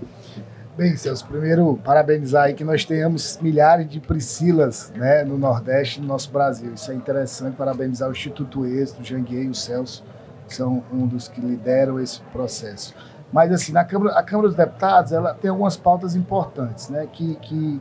Bem, 0.76 0.96
Celso, 0.96 1.24
primeiro 1.26 1.78
parabenizar 1.84 2.46
aí 2.46 2.54
que 2.54 2.64
nós 2.64 2.84
tenhamos 2.84 3.38
milhares 3.40 3.88
de 3.88 4.00
Priscilas 4.00 4.92
né, 4.96 5.22
no 5.22 5.38
Nordeste 5.38 6.00
no 6.00 6.08
nosso 6.08 6.32
Brasil. 6.32 6.74
Isso 6.74 6.90
é 6.90 6.94
interessante, 6.96 7.54
parabenizar 7.54 8.08
o 8.08 8.12
Instituto 8.12 8.66
Êxito, 8.66 9.00
o 9.00 9.04
Janguei 9.04 9.44
e 9.44 9.48
o 9.48 9.54
Celso, 9.54 10.02
que 10.48 10.54
são 10.54 10.82
um 10.92 11.06
dos 11.06 11.28
que 11.28 11.40
lideram 11.40 12.00
esse 12.00 12.20
processo. 12.32 12.92
Mas, 13.32 13.52
assim, 13.52 13.72
na 13.72 13.84
Câmara, 13.84 14.18
a 14.18 14.22
Câmara 14.24 14.48
dos 14.48 14.56
Deputados, 14.56 15.12
ela 15.12 15.32
tem 15.34 15.48
algumas 15.48 15.76
pautas 15.76 16.16
importantes, 16.16 16.88
né, 16.88 17.06
que, 17.12 17.36
que, 17.36 17.80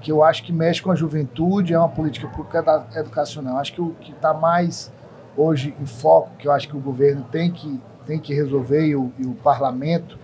que 0.00 0.10
eu 0.10 0.22
acho 0.24 0.42
que 0.42 0.52
mexe 0.52 0.80
com 0.80 0.90
a 0.90 0.94
juventude, 0.94 1.74
é 1.74 1.78
uma 1.78 1.88
política 1.88 2.26
pública 2.28 2.86
educacional. 2.96 3.58
Acho 3.58 3.74
que 3.74 3.80
o 3.80 3.90
que 4.00 4.12
está 4.12 4.32
mais 4.32 4.90
hoje 5.36 5.74
em 5.80 5.86
foco, 5.86 6.30
que 6.38 6.48
eu 6.48 6.52
acho 6.52 6.68
que 6.68 6.76
o 6.76 6.80
governo 6.80 7.24
tem 7.30 7.50
que, 7.50 7.80
tem 8.06 8.18
que 8.18 8.34
resolver 8.34 8.86
e 8.86 8.96
o, 8.96 9.12
e 9.18 9.26
o 9.26 9.34
parlamento 9.34 10.18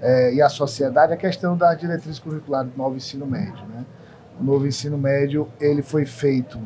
é, 0.00 0.34
e 0.34 0.40
a 0.40 0.48
sociedade, 0.48 1.12
é 1.12 1.14
a 1.14 1.18
questão 1.18 1.56
da 1.56 1.74
diretriz 1.74 2.18
curricular 2.18 2.64
do 2.64 2.76
novo 2.76 2.96
ensino 2.96 3.26
médio. 3.26 3.64
Né? 3.66 3.84
O 4.40 4.44
novo 4.44 4.66
ensino 4.66 4.96
médio 4.96 5.48
ele 5.60 5.82
foi 5.82 6.06
feito 6.06 6.58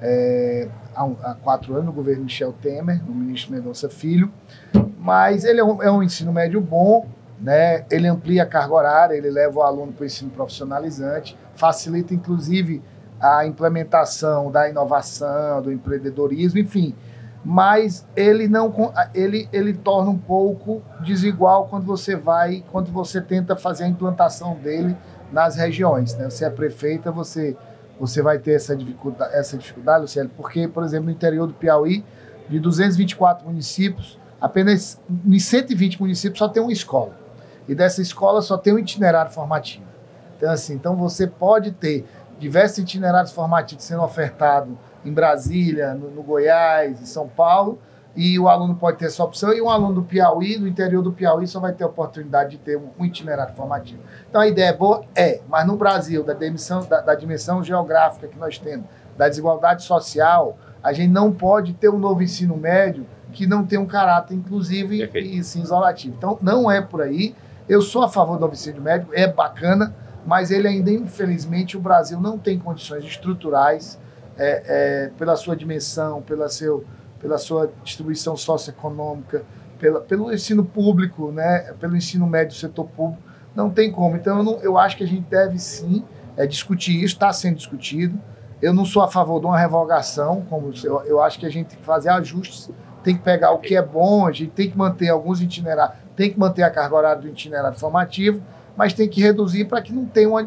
é, 0.00 0.68
há, 0.94 1.04
há, 1.04 1.34
quatro 1.34 1.74
anos 1.74 1.86
no 1.86 1.92
governo 1.92 2.24
Michel 2.24 2.52
Temer, 2.52 3.02
no 3.04 3.14
ministro 3.14 3.52
Mendonça 3.52 3.88
Filho, 3.88 4.30
mas 4.98 5.44
ele 5.44 5.60
é 5.60 5.64
um, 5.64 5.82
é 5.82 5.90
um 5.90 6.02
ensino 6.02 6.32
médio 6.32 6.60
bom, 6.60 7.06
né? 7.40 7.84
ele 7.90 8.08
amplia 8.08 8.42
a 8.42 8.46
carga 8.46 8.74
horária, 8.74 9.14
ele 9.14 9.30
leva 9.30 9.60
o 9.60 9.62
aluno 9.62 9.92
para 9.92 10.02
o 10.02 10.06
ensino 10.06 10.30
profissionalizante, 10.30 11.36
facilita 11.54 12.14
inclusive 12.14 12.82
a 13.20 13.46
implementação 13.46 14.50
da 14.50 14.68
inovação, 14.68 15.62
do 15.62 15.72
empreendedorismo, 15.72 16.58
enfim, 16.58 16.94
mas 17.44 18.06
ele 18.16 18.48
não 18.48 18.92
ele, 19.14 19.48
ele 19.52 19.72
torna 19.74 20.10
um 20.10 20.18
pouco 20.18 20.82
desigual 21.00 21.66
quando 21.68 21.84
você 21.84 22.16
vai 22.16 22.64
quando 22.70 22.90
você 22.90 23.20
tenta 23.20 23.56
fazer 23.56 23.84
a 23.84 23.88
implantação 23.88 24.54
dele 24.56 24.96
nas 25.32 25.56
regiões 25.56 26.14
né? 26.14 26.30
você 26.30 26.44
é 26.44 26.50
prefeita 26.50 27.10
você 27.10 27.56
você 27.98 28.22
vai 28.22 28.38
ter 28.38 28.52
essa 28.52 28.76
dificuldade 28.76 29.34
essa 29.34 29.58
dificuldade 29.58 30.02
Luciano 30.02 30.30
porque 30.36 30.68
por 30.68 30.84
exemplo 30.84 31.06
no 31.06 31.10
interior 31.10 31.48
do 31.48 31.52
Piauí 31.52 32.04
de 32.48 32.60
224 32.60 33.44
municípios 33.44 34.20
apenas 34.42 35.00
em 35.24 35.38
120 35.38 36.00
municípios 36.00 36.38
só 36.40 36.48
tem 36.48 36.60
uma 36.60 36.72
escola. 36.72 37.16
E 37.68 37.76
dessa 37.76 38.02
escola 38.02 38.42
só 38.42 38.58
tem 38.58 38.74
um 38.74 38.78
itinerário 38.78 39.30
formativo 39.30 39.91
então 40.42 40.50
assim 40.50 40.74
então 40.74 40.96
você 40.96 41.26
pode 41.26 41.70
ter 41.70 42.04
diversos 42.42 42.78
itinerários 42.78 43.30
formativos 43.30 43.84
sendo 43.84 44.02
ofertados 44.02 44.74
em 45.04 45.12
Brasília, 45.12 45.94
no, 45.94 46.10
no, 46.10 46.22
Goiás, 46.22 47.00
em 47.00 47.06
São 47.06 47.28
Paulo, 47.28 47.78
e 48.16 48.38
o 48.38 48.48
aluno 48.48 48.74
pode 48.74 48.98
ter 48.98 49.06
essa 49.06 49.22
opção, 49.22 49.52
e 49.52 49.62
um 49.62 49.70
aluno 49.70 49.94
do 49.94 50.02
Piauí, 50.02 50.58
do 50.58 50.66
interior 50.68 51.02
do 51.02 51.12
Piauí, 51.12 51.46
só 51.46 51.60
vai 51.60 51.72
ter 51.72 51.84
a 51.84 51.86
oportunidade 51.86 52.50
de 52.50 52.58
ter 52.58 52.76
um, 52.76 52.90
um 52.98 53.04
itinerário 53.04 53.54
formativo. 53.54 54.02
Então 54.28 54.40
a 54.40 54.46
ideia 54.46 54.70
é 54.70 54.72
boa? 54.72 55.04
É, 55.14 55.40
mas 55.48 55.66
no 55.66 55.76
Brasil, 55.76 56.22
da, 56.22 56.34
demissão, 56.34 56.84
da, 56.84 57.00
da 57.00 57.14
dimensão 57.14 57.62
geográfica 57.62 58.26
que 58.28 58.38
nós 58.38 58.58
temos, 58.58 58.86
da 59.16 59.28
desigualdade 59.28 59.84
social, 59.84 60.58
a 60.82 60.92
gente 60.92 61.10
não 61.10 61.32
pode 61.32 61.72
ter 61.74 61.88
um 61.88 61.98
novo 61.98 62.22
ensino 62.22 62.56
médio 62.56 63.06
que 63.32 63.46
não 63.46 63.64
tem 63.64 63.78
um 63.78 63.86
caráter 63.86 64.34
inclusive 64.34 64.98
Perfeito. 64.98 65.28
e 65.28 65.44
sim 65.44 65.62
isolativo. 65.62 66.14
Então 66.16 66.38
não 66.42 66.70
é 66.70 66.80
por 66.80 67.00
aí. 67.00 67.34
Eu 67.68 67.80
sou 67.80 68.02
a 68.02 68.08
favor 68.08 68.34
do 68.34 68.40
novo 68.40 68.52
ensino 68.52 68.80
médio, 68.80 69.08
é 69.12 69.26
bacana, 69.26 69.94
mas 70.24 70.50
ele 70.50 70.68
ainda, 70.68 70.90
infelizmente, 70.90 71.76
o 71.76 71.80
Brasil 71.80 72.20
não 72.20 72.38
tem 72.38 72.58
condições 72.58 73.04
estruturais 73.04 73.98
é, 74.38 74.62
é, 74.66 75.10
pela 75.18 75.36
sua 75.36 75.56
dimensão, 75.56 76.22
pela, 76.22 76.48
seu, 76.48 76.84
pela 77.20 77.38
sua 77.38 77.70
distribuição 77.82 78.36
socioeconômica, 78.36 79.44
pela, 79.78 80.00
pelo 80.00 80.32
ensino 80.32 80.64
público, 80.64 81.32
né, 81.32 81.74
pelo 81.80 81.96
ensino 81.96 82.26
médio 82.26 82.54
do 82.54 82.58
setor 82.58 82.86
público, 82.86 83.22
não 83.54 83.68
tem 83.68 83.90
como. 83.90 84.16
Então, 84.16 84.38
eu, 84.38 84.44
não, 84.44 84.60
eu 84.60 84.78
acho 84.78 84.96
que 84.96 85.04
a 85.04 85.06
gente 85.06 85.26
deve 85.28 85.58
sim 85.58 86.04
é, 86.36 86.46
discutir 86.46 87.02
isso, 87.02 87.14
está 87.14 87.32
sendo 87.32 87.56
discutido. 87.56 88.18
Eu 88.60 88.72
não 88.72 88.84
sou 88.84 89.02
a 89.02 89.08
favor 89.08 89.40
de 89.40 89.46
uma 89.46 89.58
revogação, 89.58 90.46
como 90.48 90.72
eu, 90.84 91.02
eu 91.02 91.20
acho 91.20 91.38
que 91.38 91.46
a 91.46 91.50
gente 91.50 91.66
tem 91.66 91.78
que 91.78 91.84
fazer 91.84 92.10
ajustes, 92.10 92.70
tem 93.02 93.16
que 93.16 93.22
pegar 93.22 93.50
o 93.50 93.58
que 93.58 93.74
é 93.74 93.82
bom, 93.82 94.26
a 94.26 94.32
gente 94.32 94.52
tem 94.52 94.70
que 94.70 94.78
manter 94.78 95.08
alguns 95.08 95.40
itinerários, 95.40 95.96
tem 96.14 96.30
que 96.30 96.38
manter 96.38 96.62
a 96.62 96.70
carga 96.70 96.94
horária 96.94 97.20
do 97.20 97.28
itinerário 97.28 97.76
formativo, 97.76 98.40
mas 98.76 98.92
tem 98.92 99.08
que 99.08 99.20
reduzir 99.20 99.66
para 99.66 99.80
que 99.82 99.92
não 99.92 100.04
tenha 100.06 100.28
uma, 100.28 100.46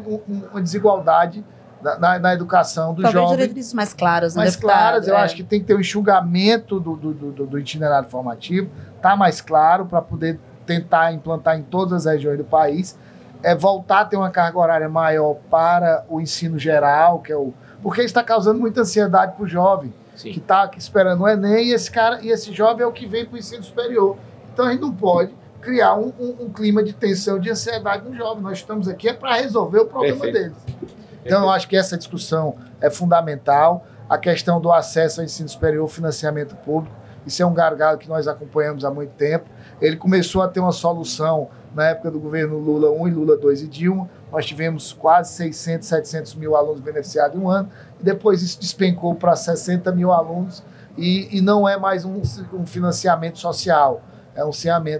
uma 0.50 0.60
desigualdade 0.60 1.44
na, 1.82 2.18
na 2.18 2.34
educação 2.34 2.94
do 2.94 3.02
Talvez 3.02 3.22
jovem. 3.22 3.36
diretrizes 3.36 3.72
mais 3.72 3.92
claras, 3.92 4.34
né, 4.34 4.42
Mais 4.42 4.56
deputado, 4.56 4.78
claras, 4.78 5.08
é. 5.08 5.10
eu 5.10 5.16
acho 5.16 5.36
que 5.36 5.44
tem 5.44 5.60
que 5.60 5.66
ter 5.66 5.74
um 5.74 5.80
enxugamento 5.80 6.80
do, 6.80 6.96
do, 6.96 7.12
do, 7.12 7.46
do 7.46 7.58
itinerário 7.58 8.08
formativo, 8.08 8.70
tá 9.00 9.14
mais 9.14 9.40
claro 9.40 9.86
para 9.86 10.02
poder 10.02 10.40
tentar 10.64 11.12
implantar 11.12 11.56
em 11.56 11.62
todas 11.62 12.06
as 12.06 12.14
regiões 12.14 12.38
do 12.38 12.44
país, 12.44 12.98
é 13.42 13.54
voltar 13.54 14.00
a 14.00 14.04
ter 14.04 14.16
uma 14.16 14.30
carga 14.30 14.58
horária 14.58 14.88
maior 14.88 15.34
para 15.50 16.04
o 16.08 16.20
ensino 16.20 16.58
geral, 16.58 17.20
que 17.20 17.30
é 17.30 17.36
o 17.36 17.52
porque 17.82 18.02
está 18.02 18.22
causando 18.22 18.58
muita 18.58 18.80
ansiedade 18.80 19.36
para 19.36 19.44
o 19.44 19.46
jovem 19.46 19.94
Sim. 20.16 20.32
que 20.32 20.38
está 20.38 20.68
esperando 20.76 21.22
o 21.22 21.28
Enem 21.28 21.68
e 21.68 21.72
esse 21.72 21.90
cara 21.90 22.20
e 22.20 22.30
esse 22.30 22.52
jovem 22.52 22.82
é 22.82 22.86
o 22.86 22.90
que 22.90 23.06
vem 23.06 23.24
para 23.24 23.36
o 23.36 23.38
ensino 23.38 23.62
superior. 23.62 24.16
Então 24.52 24.64
a 24.66 24.72
gente 24.72 24.80
não 24.80 24.92
pode 24.92 25.32
criar 25.66 25.96
um, 25.96 26.12
um, 26.20 26.44
um, 26.44 26.48
clima 26.48 26.80
de 26.80 26.92
tensão, 26.92 27.40
de 27.40 27.50
ansiedade 27.50 28.08
no 28.08 28.14
jovem. 28.14 28.40
Nós 28.40 28.58
estamos 28.58 28.86
aqui 28.86 29.08
é 29.08 29.12
para 29.12 29.34
resolver 29.34 29.80
o 29.80 29.86
problema 29.86 30.20
Perfeito. 30.20 30.54
deles. 30.54 30.92
Então, 31.24 31.42
eu 31.42 31.50
acho 31.50 31.66
que 31.66 31.76
essa 31.76 31.98
discussão 31.98 32.54
é 32.80 32.88
fundamental. 32.88 33.84
A 34.08 34.16
questão 34.16 34.60
do 34.60 34.72
acesso 34.72 35.20
ao 35.20 35.24
ensino 35.24 35.48
superior, 35.48 35.88
financiamento 35.88 36.54
público, 36.54 36.94
isso 37.26 37.42
é 37.42 37.46
um 37.46 37.52
gargalo 37.52 37.98
que 37.98 38.08
nós 38.08 38.28
acompanhamos 38.28 38.84
há 38.84 38.90
muito 38.92 39.10
tempo. 39.14 39.46
Ele 39.80 39.96
começou 39.96 40.40
a 40.40 40.46
ter 40.46 40.60
uma 40.60 40.70
solução 40.70 41.48
na 41.74 41.88
época 41.88 42.12
do 42.12 42.20
governo 42.20 42.56
Lula 42.58 42.88
1 42.92 43.08
e 43.08 43.10
Lula 43.10 43.36
2 43.36 43.62
e 43.62 43.66
Dilma. 43.66 44.08
Nós 44.30 44.46
tivemos 44.46 44.92
quase 44.92 45.32
600, 45.32 45.88
700 45.88 46.34
mil 46.36 46.54
alunos 46.54 46.80
beneficiados 46.80 47.36
em 47.36 47.42
um 47.42 47.50
ano. 47.50 47.68
E 48.00 48.04
depois 48.04 48.40
isso 48.40 48.60
despencou 48.60 49.16
para 49.16 49.34
60 49.34 49.90
mil 49.90 50.12
alunos. 50.12 50.62
E, 50.96 51.36
e 51.36 51.40
não 51.40 51.68
é 51.68 51.76
mais 51.76 52.04
um, 52.04 52.22
um 52.52 52.64
financiamento 52.64 53.40
social 53.40 54.00
é 54.36 54.44
um 54.44 54.52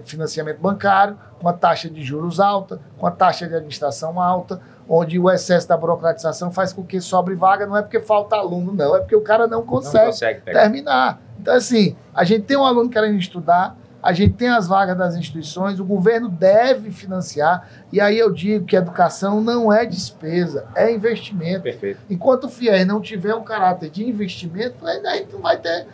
financiamento 0.03 0.59
bancário, 0.59 1.17
com 1.39 1.47
a 1.47 1.53
taxa 1.53 1.89
de 1.89 2.03
juros 2.03 2.39
alta, 2.39 2.79
com 2.97 3.05
a 3.05 3.11
taxa 3.11 3.47
de 3.47 3.53
administração 3.53 4.19
alta, 4.19 4.59
onde 4.89 5.19
o 5.19 5.29
excesso 5.29 5.67
da 5.67 5.77
burocratização 5.77 6.51
faz 6.51 6.73
com 6.73 6.83
que 6.83 6.99
sobre 6.99 7.35
vaga, 7.35 7.67
não 7.67 7.77
é 7.77 7.81
porque 7.81 7.99
falta 7.99 8.35
aluno, 8.35 8.73
não, 8.73 8.95
é 8.95 8.99
porque 8.99 9.15
o 9.15 9.21
cara 9.21 9.47
não 9.47 9.61
consegue, 9.61 9.97
não 9.97 10.11
consegue 10.11 10.41
terminar. 10.41 11.21
Então, 11.39 11.53
assim, 11.53 11.95
a 12.13 12.23
gente 12.23 12.43
tem 12.45 12.57
um 12.57 12.65
aluno 12.65 12.89
querendo 12.89 13.17
estudar, 13.17 13.77
a 14.01 14.13
gente 14.13 14.33
tem 14.33 14.49
as 14.49 14.67
vagas 14.67 14.97
das 14.97 15.15
instituições, 15.15 15.79
o 15.79 15.85
governo 15.85 16.29
deve 16.29 16.91
financiar, 16.91 17.67
e 17.91 18.01
aí 18.01 18.19
eu 18.19 18.31
digo 18.31 18.65
que 18.65 18.75
educação 18.75 19.41
não 19.41 19.71
é 19.71 19.85
despesa, 19.85 20.67
é 20.75 20.91
investimento. 20.91 21.63
Perfeito. 21.63 21.99
Enquanto 22.09 22.45
o 22.45 22.49
FIES 22.49 22.85
não 22.85 22.99
tiver 22.99 23.33
um 23.33 23.43
caráter 23.43 23.89
de 23.89 24.03
investimento, 24.03 24.85
a 24.85 25.15
gente 25.15 25.33
não 25.33 25.41
vai 25.41 25.57
ter 25.57 25.87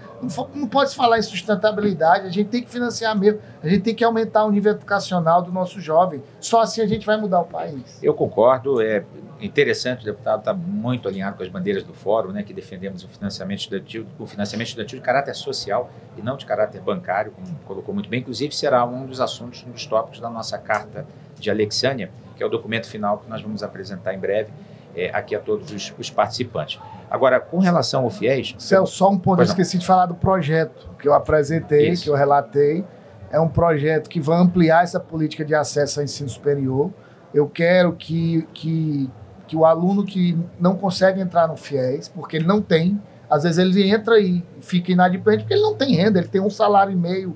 não 0.53 0.67
pode 0.67 0.91
se 0.91 0.95
falar 0.95 1.19
em 1.19 1.21
sustentabilidade, 1.21 2.27
a 2.27 2.29
gente 2.29 2.47
tem 2.47 2.63
que 2.63 2.69
financiar 2.69 3.17
mesmo, 3.17 3.39
a 3.61 3.67
gente 3.67 3.81
tem 3.81 3.95
que 3.95 4.03
aumentar 4.03 4.45
o 4.45 4.51
nível 4.51 4.71
educacional 4.71 5.41
do 5.41 5.51
nosso 5.51 5.81
jovem. 5.81 6.23
Só 6.39 6.61
assim 6.61 6.81
a 6.81 6.87
gente 6.87 7.05
vai 7.05 7.17
mudar 7.17 7.41
o 7.41 7.45
país. 7.45 7.99
Eu 8.01 8.13
concordo, 8.13 8.81
é 8.81 9.03
interessante, 9.41 10.03
o 10.03 10.05
deputado 10.05 10.39
está 10.39 10.53
muito 10.53 11.07
alinhado 11.07 11.35
com 11.35 11.43
as 11.43 11.49
bandeiras 11.49 11.83
do 11.83 11.93
fórum, 11.93 12.31
né, 12.31 12.43
que 12.43 12.53
defendemos 12.53 13.03
o 13.03 13.09
financiamento 13.09 13.59
estudantil, 13.59 14.05
o 14.17 14.25
financiamento 14.25 14.67
estudantil 14.67 14.99
de 14.99 15.05
caráter 15.05 15.33
social 15.35 15.91
e 16.17 16.21
não 16.21 16.37
de 16.37 16.45
caráter 16.45 16.79
bancário, 16.81 17.31
como 17.31 17.47
colocou 17.65 17.93
muito 17.93 18.09
bem. 18.09 18.21
Inclusive, 18.21 18.55
será 18.55 18.85
um 18.85 19.05
dos 19.05 19.19
assuntos, 19.19 19.65
um 19.67 19.71
dos 19.71 19.85
tópicos 19.85 20.19
da 20.19 20.29
nossa 20.29 20.57
carta 20.57 21.05
de 21.39 21.49
Alexânia, 21.49 22.09
que 22.35 22.43
é 22.43 22.45
o 22.45 22.49
documento 22.49 22.87
final 22.87 23.19
que 23.19 23.29
nós 23.29 23.41
vamos 23.41 23.63
apresentar 23.63 24.13
em 24.13 24.19
breve 24.19 24.51
é, 24.95 25.09
aqui 25.13 25.35
a 25.35 25.39
todos 25.39 25.71
os, 25.71 25.93
os, 25.97 26.09
participantes. 26.09 26.79
Agora, 27.09 27.39
com 27.39 27.59
relação 27.59 28.03
ao 28.03 28.09
FIES... 28.09 28.55
Celso, 28.57 28.95
só 28.95 29.09
um 29.09 29.17
ponto, 29.17 29.39
eu 29.39 29.45
esqueci 29.45 29.77
de 29.77 29.85
falar 29.85 30.05
do 30.05 30.15
projeto 30.15 30.89
que 30.99 31.07
eu 31.07 31.13
apresentei, 31.13 31.89
Isso. 31.89 32.03
que 32.03 32.09
eu 32.09 32.15
relatei. 32.15 32.83
É 33.31 33.39
um 33.39 33.49
projeto 33.49 34.09
que 34.09 34.19
vai 34.19 34.39
ampliar 34.39 34.83
essa 34.83 34.99
política 34.99 35.43
de 35.43 35.55
acesso 35.55 35.99
ao 35.99 36.03
ensino 36.03 36.29
superior. 36.29 36.91
Eu 37.33 37.49
quero 37.49 37.93
que, 37.93 38.47
que, 38.53 39.09
que 39.47 39.55
o 39.55 39.65
aluno 39.65 40.05
que 40.05 40.37
não 40.59 40.75
consegue 40.75 41.19
entrar 41.19 41.47
no 41.47 41.57
FIES, 41.57 42.07
porque 42.09 42.37
ele 42.37 42.45
não 42.45 42.61
tem, 42.61 43.01
às 43.29 43.41
vezes 43.41 43.57
ele 43.57 43.89
entra 43.89 44.19
e 44.19 44.43
fica 44.61 44.91
inadimplente 44.91 45.39
porque 45.39 45.55
ele 45.55 45.63
não 45.63 45.75
tem 45.75 45.95
renda, 45.95 46.19
ele 46.19 46.27
tem 46.27 46.39
um 46.39 46.51
salário 46.51 46.93
e 46.93 46.95
meio 46.95 47.35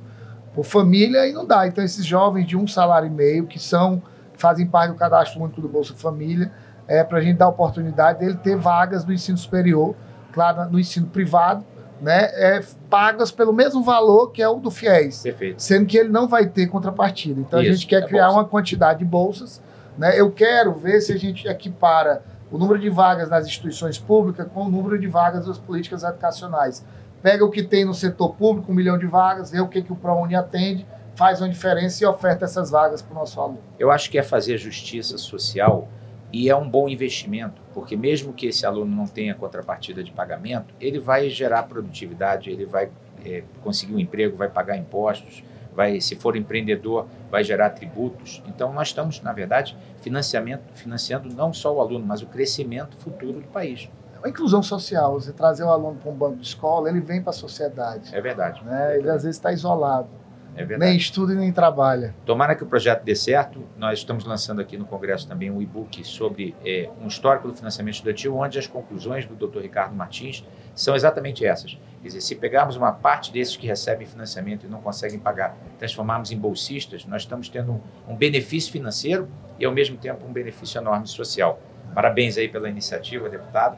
por 0.58 0.66
família 0.66 1.28
e 1.28 1.34
não 1.34 1.46
dá. 1.46 1.68
Então, 1.68 1.84
esses 1.84 2.04
jovens 2.04 2.48
de 2.48 2.58
um 2.58 2.66
salário 2.66 3.06
e 3.06 3.12
meio, 3.12 3.46
que 3.46 3.60
são 3.60 4.02
fazem 4.34 4.66
parte 4.66 4.92
do 4.92 4.98
cadastro 4.98 5.40
único 5.40 5.62
do 5.62 5.70
Bolsa 5.70 5.94
Família, 5.94 6.52
é, 6.88 7.04
para 7.04 7.20
a 7.20 7.22
gente 7.22 7.38
dar 7.38 7.46
a 7.46 7.50
oportunidade 7.50 8.20
dele 8.20 8.40
ter 8.42 8.56
vagas 8.56 9.06
no 9.06 9.14
ensino 9.14 9.38
superior, 9.38 9.96
claro, 10.34 10.72
no 10.72 10.80
ensino 10.80 11.06
privado, 11.06 11.64
né, 12.02 12.30
é, 12.34 12.64
pagas 12.90 13.30
pelo 13.30 13.54
mesmo 13.54 13.84
valor 13.84 14.32
que 14.32 14.42
é 14.42 14.50
o 14.50 14.56
do 14.56 14.72
FIES. 14.72 15.22
Perfeito. 15.22 15.62
Sendo 15.62 15.86
que 15.86 15.96
ele 15.96 16.10
não 16.10 16.28
vai 16.28 16.48
ter 16.48 16.66
contrapartida. 16.66 17.40
Então 17.40 17.62
Isso, 17.62 17.70
a 17.70 17.74
gente 17.74 17.86
quer 17.86 18.02
é 18.02 18.08
criar 18.08 18.26
bolsa. 18.26 18.40
uma 18.40 18.46
quantidade 18.46 19.00
de 19.00 19.06
bolsas. 19.06 19.62
Né? 19.96 20.20
Eu 20.20 20.32
quero 20.32 20.74
ver 20.74 21.02
se 21.02 21.14
a 21.14 21.18
gente 21.18 21.48
equipara 21.48 22.24
o 22.52 22.58
número 22.58 22.80
de 22.80 22.90
vagas 22.90 23.30
nas 23.30 23.46
instituições 23.46 24.00
públicas 24.00 24.48
com 24.52 24.62
o 24.62 24.70
número 24.70 24.98
de 24.98 25.08
vagas 25.08 25.46
das 25.46 25.60
políticas 25.60 26.04
educacionais. 26.04 26.84
Pega 27.22 27.44
o 27.44 27.50
que 27.50 27.64
tem 27.64 27.86
no 27.86 27.94
setor 27.94 28.36
público, 28.36 28.72
um 28.72 28.76
milhão 28.76 28.98
de 28.98 29.06
vagas, 29.06 29.52
vê 29.52 29.60
o 29.60 29.68
que, 29.68 29.82
que 29.82 29.92
o 29.92 29.96
ProUni 29.96 30.36
atende, 30.36 30.86
faz 31.16 31.42
uma 31.42 31.50
diferença 31.50 32.04
e 32.04 32.08
oferta 32.08 32.46
essas 32.46 32.70
vagas 32.70 33.02
para 33.02 33.12
o 33.12 33.16
nosso 33.16 33.42
aluno. 33.42 33.60
Eu 33.80 33.92
acho 33.92 34.10
que 34.10 34.18
é 34.18 34.24
fazer 34.24 34.58
justiça 34.58 35.18
social 35.18 35.88
e 36.32 36.50
é 36.50 36.56
um 36.56 36.70
bom 36.70 36.88
investimento, 36.88 37.62
porque 37.74 37.96
mesmo 37.96 38.34
que 38.34 38.48
esse 38.48 38.66
aluno 38.66 38.96
não 38.96 39.08
tenha 39.08 39.34
contrapartida 39.34 40.04
de 40.04 40.12
pagamento, 40.12 40.74
ele 40.80 41.00
vai 41.00 41.30
gerar 41.30 41.64
produtividade, 41.64 42.50
ele 42.50 42.66
vai 42.66 42.90
é, 43.26 43.44
conseguir 43.64 43.96
um 43.96 44.00
emprego, 44.00 44.38
vai 44.38 44.50
pagar 44.50 44.78
impostos, 44.78 45.44
vai, 45.78 46.02
se 46.02 46.16
for 46.16 46.36
empreendedor, 46.36 47.08
vai 47.30 47.44
gerar 47.44 47.70
tributos. 47.70 48.42
Então, 48.48 48.74
nós 48.74 48.90
estamos, 48.90 49.22
na 49.22 49.32
verdade, 49.32 49.78
financiamento, 50.02 50.64
financiando 50.74 51.30
não 51.34 51.54
só 51.54 51.74
o 51.74 51.80
aluno, 51.80 52.06
mas 52.06 52.22
o 52.22 52.26
crescimento 52.26 52.98
futuro 52.98 53.40
do 53.40 53.48
país. 53.48 53.90
É 54.24 54.28
a 54.28 54.30
inclusão 54.30 54.64
social, 54.64 55.14
você 55.14 55.32
trazer 55.32 55.64
o 55.64 55.70
aluno 55.70 55.96
para 55.96 56.12
um 56.12 56.16
banco 56.16 56.38
de 56.38 56.48
escola, 56.48 56.90
ele 56.90 57.00
vem 57.00 57.22
para 57.22 57.32
a 57.32 57.34
sociedade. 57.34 58.16
É 58.16 58.22
verdade. 58.22 58.64
Né? 58.64 58.98
Ele 58.98 59.10
às 59.10 59.24
vezes 59.24 59.38
está 59.38 59.52
isolado. 59.52 60.10
É 60.58 60.66
verdade. 60.66 60.90
Nem 60.90 60.98
estuda 60.98 61.34
e 61.34 61.36
nem 61.36 61.52
trabalha. 61.52 62.16
Tomara 62.26 62.56
que 62.56 62.64
o 62.64 62.66
projeto 62.66 63.04
dê 63.04 63.16
certo. 63.16 63.64
Nós 63.78 64.00
estamos 64.00 64.26
lançando 64.26 64.60
aqui 64.60 64.76
no 64.76 64.86
Congresso 64.86 65.28
também 65.28 65.52
um 65.52 65.62
e-book 65.62 66.04
sobre 66.04 66.56
é, 66.66 66.90
um 67.00 67.06
histórico 67.08 67.48
do 67.48 67.56
financiamento 67.56 67.94
estudantil, 67.94 68.36
onde 68.36 68.58
as 68.58 68.66
conclusões 68.66 69.24
do 69.28 69.36
Dr. 69.36 69.60
Ricardo 69.60 69.96
Martins 69.96 70.44
são 70.74 70.96
exatamente 70.96 71.46
essas. 71.46 71.78
Quer 72.02 72.08
dizer, 72.08 72.22
se 72.22 72.36
pegarmos 72.36 72.76
uma 72.76 72.92
parte 72.92 73.32
desses 73.32 73.56
que 73.56 73.68
recebem 73.68 74.08
financiamento 74.08 74.66
e 74.66 74.68
não 74.70 74.82
conseguem 74.82 75.20
pagar, 75.20 75.56
transformarmos 75.78 76.32
em 76.32 76.38
bolsistas, 76.38 77.06
nós 77.06 77.22
estamos 77.22 77.50
tendo 77.50 77.74
um, 77.74 77.82
um 78.08 78.16
benefício 78.16 78.72
financeiro 78.72 79.30
e, 79.60 79.66
ao 79.66 79.72
mesmo 79.72 79.96
tempo, 79.96 80.26
um 80.26 80.34
benefício 80.34 80.80
enorme 80.80 81.06
social. 81.06 81.60
Parabéns 81.94 82.36
aí 82.36 82.48
pela 82.48 82.68
iniciativa, 82.68 83.30
deputado. 83.30 83.78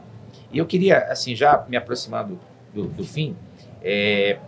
E 0.52 0.58
eu 0.58 0.66
queria, 0.66 0.98
assim, 1.04 1.34
já 1.34 1.64
me 1.68 1.76
aproximando 1.76 2.38
do, 2.74 2.84
do 2.84 3.04
fim, 3.04 3.36
é, 3.82 4.38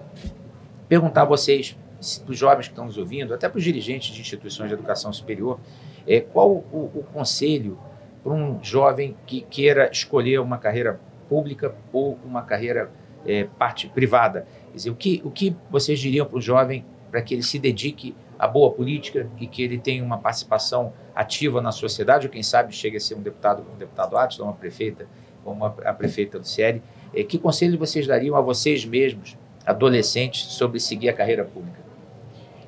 perguntar 0.88 1.22
a 1.22 1.24
vocês 1.24 1.76
para 2.24 2.32
os 2.32 2.38
jovens 2.38 2.66
que 2.66 2.72
estão 2.72 2.84
nos 2.84 2.98
ouvindo, 2.98 3.32
até 3.32 3.48
para 3.48 3.58
os 3.58 3.64
dirigentes 3.64 4.14
de 4.14 4.20
instituições 4.20 4.68
de 4.68 4.74
educação 4.74 5.12
superior, 5.12 5.60
é, 6.06 6.20
qual 6.20 6.50
o, 6.50 6.90
o 6.94 7.04
conselho 7.12 7.78
para 8.22 8.32
um 8.32 8.62
jovem 8.62 9.16
que 9.26 9.40
queira 9.42 9.90
escolher 9.90 10.40
uma 10.40 10.58
carreira 10.58 11.00
pública 11.28 11.74
ou 11.92 12.18
uma 12.24 12.42
carreira 12.42 12.90
é, 13.24 13.44
parte 13.44 13.88
privada? 13.88 14.46
Quer 14.70 14.76
dizer, 14.76 14.90
o 14.90 14.96
que, 14.96 15.22
o 15.24 15.30
que 15.30 15.56
vocês 15.70 16.00
diriam 16.00 16.26
para 16.26 16.38
o 16.38 16.40
jovem 16.40 16.84
para 17.10 17.22
que 17.22 17.34
ele 17.34 17.42
se 17.42 17.58
dedique 17.58 18.14
à 18.38 18.48
boa 18.48 18.72
política 18.72 19.28
e 19.38 19.46
que 19.46 19.62
ele 19.62 19.78
tenha 19.78 20.02
uma 20.02 20.18
participação 20.18 20.92
ativa 21.14 21.60
na 21.60 21.70
sociedade, 21.70 22.26
ou 22.26 22.32
quem 22.32 22.42
sabe 22.42 22.74
chegue 22.74 22.96
a 22.96 23.00
ser 23.00 23.14
um 23.14 23.20
deputado 23.20 23.60
o 23.60 23.76
deputado 23.76 24.16
Atlas, 24.16 24.40
uma 24.40 24.54
prefeita 24.54 25.06
como 25.44 25.64
a, 25.64 25.74
a 25.84 25.92
prefeita 25.92 26.38
do 26.38 26.46
CIERI, 26.46 26.82
é, 27.14 27.22
que 27.22 27.38
conselho 27.38 27.78
vocês 27.78 28.06
dariam 28.06 28.36
a 28.36 28.40
vocês 28.40 28.84
mesmos, 28.84 29.36
adolescentes, 29.66 30.52
sobre 30.52 30.80
seguir 30.80 31.08
a 31.08 31.12
carreira 31.12 31.44
pública? 31.44 31.80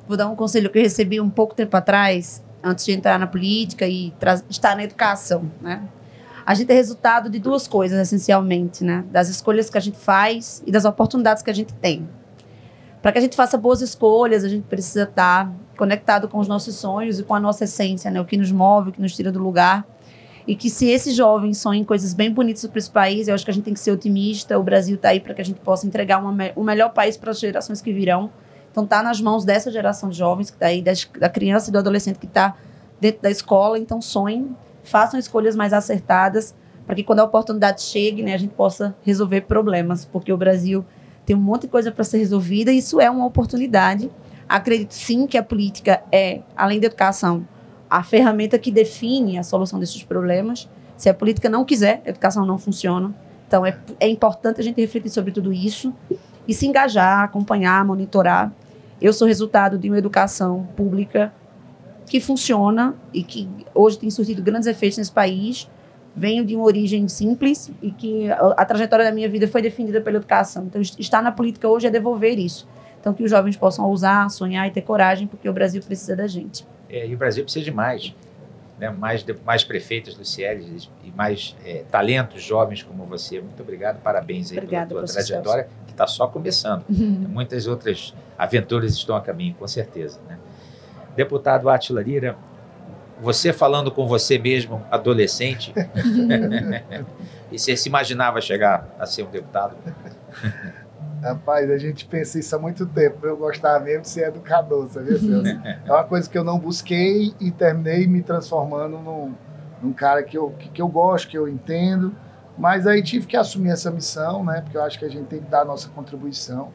Vou 0.06 0.16
dar 0.16 0.28
um 0.28 0.36
conselho 0.36 0.70
que 0.70 0.78
eu 0.78 0.82
recebi 0.82 1.20
um 1.20 1.30
pouco 1.30 1.54
tempo 1.54 1.76
atrás, 1.76 2.42
antes 2.62 2.84
de 2.84 2.92
entrar 2.92 3.18
na 3.18 3.26
política 3.26 3.86
e 3.86 4.12
estar 4.48 4.76
na 4.76 4.84
educação, 4.84 5.50
né? 5.60 5.82
A 6.46 6.54
gente 6.54 6.70
é 6.70 6.74
resultado 6.74 7.30
de 7.30 7.38
duas 7.38 7.66
coisas, 7.66 7.98
essencialmente, 7.98 8.84
né? 8.84 9.02
Das 9.10 9.28
escolhas 9.28 9.70
que 9.70 9.78
a 9.78 9.80
gente 9.80 9.96
faz 9.96 10.62
e 10.66 10.70
das 10.70 10.84
oportunidades 10.84 11.42
que 11.42 11.50
a 11.50 11.54
gente 11.54 11.72
tem. 11.74 12.06
Para 13.00 13.12
que 13.12 13.18
a 13.18 13.20
gente 13.20 13.34
faça 13.34 13.56
boas 13.56 13.80
escolhas, 13.80 14.44
a 14.44 14.48
gente 14.48 14.64
precisa 14.64 15.04
estar 15.04 15.50
conectado 15.76 16.28
com 16.28 16.38
os 16.38 16.46
nossos 16.46 16.74
sonhos 16.74 17.18
e 17.18 17.22
com 17.22 17.34
a 17.34 17.40
nossa 17.40 17.64
essência, 17.64 18.10
né? 18.10 18.20
O 18.20 18.26
que 18.26 18.36
nos 18.36 18.52
move, 18.52 18.90
o 18.90 18.92
que 18.92 19.00
nos 19.00 19.16
tira 19.16 19.32
do 19.32 19.38
lugar. 19.38 19.86
E 20.46 20.54
que 20.54 20.68
se 20.68 20.86
esses 20.88 21.16
jovens 21.16 21.58
sonham 21.58 21.84
coisas 21.84 22.12
bem 22.12 22.30
bonitas 22.30 22.66
para 22.66 22.78
esse 22.78 22.90
país, 22.90 23.28
eu 23.28 23.34
acho 23.34 23.44
que 23.44 23.50
a 23.50 23.54
gente 23.54 23.64
tem 23.64 23.74
que 23.74 23.80
ser 23.80 23.92
otimista. 23.92 24.58
O 24.58 24.62
Brasil 24.62 24.96
está 24.96 25.08
aí 25.08 25.20
para 25.20 25.32
que 25.32 25.40
a 25.40 25.44
gente 25.44 25.60
possa 25.60 25.86
entregar 25.86 26.18
uma, 26.18 26.34
o 26.54 26.62
melhor 26.62 26.92
país 26.92 27.16
para 27.16 27.30
as 27.30 27.40
gerações 27.40 27.80
que 27.80 27.92
virão 27.92 28.30
então, 28.74 28.82
está 28.82 29.04
nas 29.04 29.20
mãos 29.20 29.44
dessa 29.44 29.70
geração 29.70 30.08
de 30.08 30.18
jovens 30.18 30.50
que 30.50 30.56
está 30.56 30.66
aí, 30.66 30.82
das, 30.82 31.08
da 31.16 31.28
criança 31.28 31.70
e 31.70 31.72
do 31.72 31.78
adolescente 31.78 32.18
que 32.18 32.26
está 32.26 32.56
dentro 33.00 33.22
da 33.22 33.30
escola. 33.30 33.78
Então, 33.78 34.02
sonhem, 34.02 34.50
façam 34.82 35.16
escolhas 35.16 35.54
mais 35.54 35.72
acertadas, 35.72 36.52
para 36.84 36.96
que 36.96 37.04
quando 37.04 37.20
a 37.20 37.24
oportunidade 37.24 37.82
chegue, 37.82 38.24
né, 38.24 38.34
a 38.34 38.36
gente 38.36 38.52
possa 38.52 38.92
resolver 39.04 39.42
problemas, 39.42 40.04
porque 40.04 40.32
o 40.32 40.36
Brasil 40.36 40.84
tem 41.24 41.36
um 41.36 41.40
monte 41.40 41.62
de 41.62 41.68
coisa 41.68 41.92
para 41.92 42.02
ser 42.02 42.18
resolvida 42.18 42.72
e 42.72 42.78
isso 42.78 43.00
é 43.00 43.08
uma 43.08 43.24
oportunidade. 43.24 44.10
Acredito 44.48 44.92
sim 44.92 45.24
que 45.28 45.38
a 45.38 45.42
política 45.42 46.02
é, 46.10 46.40
além 46.56 46.80
da 46.80 46.86
educação, 46.86 47.46
a 47.98 48.02
ferramenta 48.02 48.58
que 48.58 48.70
define 48.70 49.38
a 49.38 49.42
solução 49.42 49.78
desses 49.78 50.02
problemas. 50.02 50.68
Se 50.96 51.08
a 51.08 51.14
política 51.14 51.48
não 51.48 51.64
quiser, 51.64 52.02
a 52.06 52.10
educação 52.10 52.46
não 52.46 52.58
funciona. 52.58 53.14
Então, 53.46 53.64
é, 53.64 53.76
é 54.00 54.08
importante 54.08 54.60
a 54.60 54.64
gente 54.64 54.80
refletir 54.80 55.10
sobre 55.10 55.32
tudo 55.32 55.52
isso 55.52 55.92
e 56.46 56.54
se 56.54 56.66
engajar, 56.66 57.20
acompanhar, 57.22 57.84
monitorar 57.84 58.52
eu 59.00 59.12
sou 59.12 59.26
resultado 59.26 59.76
de 59.78 59.88
uma 59.88 59.98
educação 59.98 60.66
pública 60.76 61.32
que 62.06 62.20
funciona 62.20 62.94
e 63.12 63.22
que 63.22 63.48
hoje 63.74 63.98
tem 63.98 64.10
surtido 64.10 64.42
grandes 64.42 64.66
efeitos 64.66 64.98
nesse 64.98 65.12
país. 65.12 65.68
Venho 66.16 66.44
de 66.44 66.54
uma 66.54 66.64
origem 66.64 67.06
simples 67.08 67.70
e 67.82 67.90
que 67.90 68.30
a, 68.30 68.54
a 68.56 68.64
trajetória 68.64 69.04
da 69.04 69.12
minha 69.12 69.28
vida 69.28 69.48
foi 69.48 69.60
definida 69.60 70.00
pela 70.00 70.16
educação. 70.16 70.64
Então, 70.64 70.80
estar 70.80 71.22
na 71.22 71.32
política 71.32 71.68
hoje 71.68 71.86
é 71.86 71.90
devolver 71.90 72.38
isso. 72.38 72.68
Então, 73.00 73.12
que 73.12 73.22
os 73.22 73.30
jovens 73.30 73.56
possam 73.56 73.84
ousar, 73.86 74.30
sonhar 74.30 74.66
e 74.66 74.70
ter 74.70 74.80
coragem, 74.80 75.26
porque 75.26 75.48
o 75.48 75.52
Brasil 75.52 75.82
precisa 75.82 76.16
da 76.16 76.26
gente. 76.26 76.66
É, 76.94 77.08
e 77.08 77.14
o 77.14 77.18
Brasil 77.18 77.42
precisa 77.42 77.64
de 77.64 77.72
mais. 77.72 78.14
Né? 78.78 78.88
Mais, 78.88 79.24
mais 79.44 79.64
prefeitos 79.64 80.14
do 80.14 80.24
CIEL 80.24 80.60
e 81.02 81.10
mais 81.10 81.56
é, 81.64 81.82
talentos 81.90 82.42
jovens 82.42 82.84
como 82.84 83.04
você. 83.04 83.40
Muito 83.40 83.60
obrigado, 83.60 84.00
parabéns 84.00 84.52
aí 84.52 84.58
Obrigada, 84.58 84.88
pela 84.88 85.04
tua 85.04 85.12
trajetória 85.12 85.68
está 85.94 86.06
só 86.06 86.26
começando. 86.26 86.84
Uhum. 86.88 87.26
Muitas 87.30 87.66
outras 87.66 88.14
aventuras 88.38 88.92
estão 88.92 89.16
a 89.16 89.20
caminho, 89.20 89.54
com 89.54 89.66
certeza. 89.66 90.20
Né? 90.28 90.38
Deputado 91.16 91.68
Atila 91.68 92.02
Lira, 92.02 92.36
você 93.20 93.52
falando 93.52 93.90
com 93.90 94.06
você 94.06 94.38
mesmo, 94.38 94.84
adolescente, 94.90 95.72
e 97.50 97.58
você 97.58 97.76
se 97.76 97.88
imaginava 97.88 98.40
chegar 98.40 98.88
a 98.98 99.06
ser 99.06 99.22
um 99.22 99.30
deputado? 99.30 99.76
Rapaz, 101.24 101.70
a 101.70 101.78
gente 101.78 102.06
pensa 102.06 102.38
isso 102.38 102.54
há 102.54 102.58
muito 102.58 102.86
tempo. 102.86 103.26
Eu 103.26 103.36
gostava 103.36 103.82
mesmo 103.82 104.02
de 104.02 104.08
ser 104.08 104.28
educador, 104.28 104.88
sabia, 104.88 105.18
Celso? 105.18 105.60
É 105.86 105.90
uma 105.90 106.04
coisa 106.04 106.28
que 106.28 106.36
eu 106.36 106.44
não 106.44 106.58
busquei 106.58 107.34
e 107.40 107.50
terminei 107.50 108.06
me 108.06 108.22
transformando 108.22 108.98
num, 108.98 109.34
num 109.82 109.92
cara 109.92 110.22
que 110.22 110.36
eu, 110.36 110.50
que, 110.50 110.68
que 110.68 110.82
eu 110.82 110.88
gosto, 110.88 111.28
que 111.28 111.38
eu 111.38 111.48
entendo 111.48 112.14
mas 112.56 112.86
aí 112.86 113.02
tive 113.02 113.26
que 113.26 113.36
assumir 113.36 113.70
essa 113.70 113.90
missão, 113.90 114.44
né? 114.44 114.60
Porque 114.60 114.76
eu 114.76 114.82
acho 114.82 114.98
que 114.98 115.04
a 115.04 115.08
gente 115.08 115.26
tem 115.26 115.40
que 115.40 115.50
dar 115.50 115.62
a 115.62 115.64
nossa 115.64 115.88
contribuição. 115.88 116.72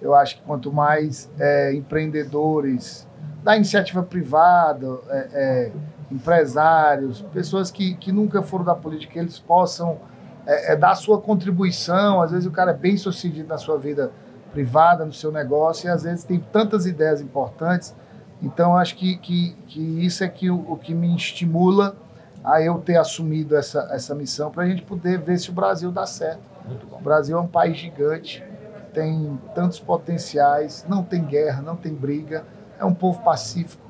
Eu 0.00 0.14
acho 0.14 0.36
que 0.36 0.42
quanto 0.42 0.72
mais 0.72 1.30
é, 1.38 1.72
empreendedores 1.74 3.08
da 3.42 3.56
iniciativa 3.56 4.02
privada, 4.02 4.98
é, 5.08 5.28
é, 5.32 5.72
empresários, 6.10 7.22
pessoas 7.32 7.70
que, 7.70 7.94
que 7.94 8.12
nunca 8.12 8.42
foram 8.42 8.64
da 8.64 8.74
política, 8.74 9.18
eles 9.18 9.38
possam 9.38 9.98
é, 10.46 10.72
é, 10.72 10.76
dar 10.76 10.92
a 10.92 10.94
sua 10.94 11.20
contribuição. 11.20 12.20
Às 12.20 12.30
vezes 12.32 12.46
o 12.46 12.50
cara 12.50 12.70
é 12.72 12.74
bem 12.74 12.96
sucedido 12.96 13.48
na 13.48 13.58
sua 13.58 13.78
vida 13.78 14.10
privada, 14.52 15.04
no 15.04 15.12
seu 15.12 15.32
negócio, 15.32 15.86
e 15.86 15.90
às 15.90 16.02
vezes 16.02 16.24
tem 16.24 16.38
tantas 16.38 16.86
ideias 16.86 17.20
importantes. 17.20 17.94
Então, 18.42 18.76
acho 18.76 18.96
que, 18.96 19.16
que, 19.16 19.56
que 19.66 19.80
isso 20.04 20.22
é 20.24 20.28
que 20.28 20.50
o, 20.50 20.72
o 20.72 20.76
que 20.76 20.94
me 20.94 21.14
estimula 21.14 21.96
a 22.44 22.60
eu 22.60 22.78
ter 22.78 22.96
assumido 22.96 23.56
essa, 23.56 23.88
essa 23.92 24.14
missão 24.14 24.50
para 24.50 24.64
a 24.64 24.66
gente 24.66 24.82
poder 24.82 25.18
ver 25.18 25.38
se 25.38 25.50
o 25.50 25.52
Brasil 25.52 25.92
dá 25.92 26.06
certo. 26.06 26.40
O 26.90 27.00
Brasil 27.00 27.38
é 27.38 27.40
um 27.40 27.46
país 27.46 27.76
gigante, 27.76 28.44
tem 28.92 29.38
tantos 29.54 29.78
potenciais, 29.78 30.84
não 30.88 31.02
tem 31.02 31.24
guerra, 31.24 31.62
não 31.62 31.76
tem 31.76 31.94
briga, 31.94 32.44
é 32.78 32.84
um 32.84 32.94
povo 32.94 33.22
pacífico. 33.22 33.82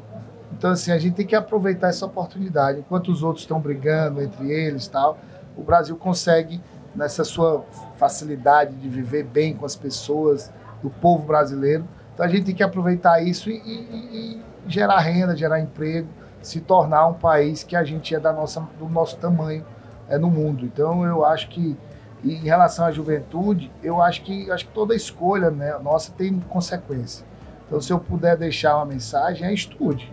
Então, 0.52 0.70
assim, 0.70 0.92
a 0.92 0.98
gente 0.98 1.14
tem 1.14 1.26
que 1.26 1.34
aproveitar 1.34 1.88
essa 1.88 2.04
oportunidade. 2.04 2.80
Enquanto 2.80 3.10
os 3.10 3.22
outros 3.22 3.42
estão 3.42 3.58
brigando 3.58 4.22
entre 4.22 4.50
eles 4.50 4.86
tal, 4.86 5.18
o 5.56 5.62
Brasil 5.62 5.96
consegue, 5.96 6.60
nessa 6.94 7.24
sua 7.24 7.64
facilidade 7.96 8.74
de 8.76 8.88
viver 8.88 9.24
bem 9.24 9.54
com 9.54 9.64
as 9.64 9.76
pessoas, 9.76 10.52
do 10.82 10.90
povo 10.90 11.26
brasileiro. 11.26 11.84
Então, 12.12 12.26
a 12.26 12.28
gente 12.28 12.44
tem 12.44 12.54
que 12.54 12.62
aproveitar 12.62 13.22
isso 13.22 13.48
e, 13.48 13.54
e, 13.54 14.36
e 14.36 14.42
gerar 14.66 14.98
renda, 14.98 15.36
gerar 15.36 15.60
emprego 15.60 16.08
se 16.42 16.60
tornar 16.60 17.06
um 17.06 17.14
país 17.14 17.62
que 17.62 17.76
a 17.76 17.84
gente 17.84 18.14
é 18.14 18.20
da 18.20 18.32
nossa, 18.32 18.60
do 18.78 18.88
nosso 18.88 19.16
tamanho 19.16 19.64
é, 20.08 20.18
no 20.18 20.28
mundo. 20.28 20.64
Então 20.66 21.06
eu 21.06 21.24
acho 21.24 21.48
que 21.48 21.78
em 22.24 22.36
relação 22.36 22.84
à 22.84 22.90
juventude, 22.90 23.70
eu 23.82 24.02
acho 24.02 24.22
que 24.22 24.50
acho 24.50 24.66
que 24.66 24.72
toda 24.72 24.94
escolha 24.94 25.50
né, 25.50 25.76
nossa 25.82 26.12
tem 26.12 26.38
consequência. 26.40 27.24
Então 27.66 27.80
se 27.80 27.92
eu 27.92 27.98
puder 27.98 28.36
deixar 28.36 28.76
uma 28.76 28.86
mensagem, 28.86 29.46
é 29.46 29.54
estude. 29.54 30.12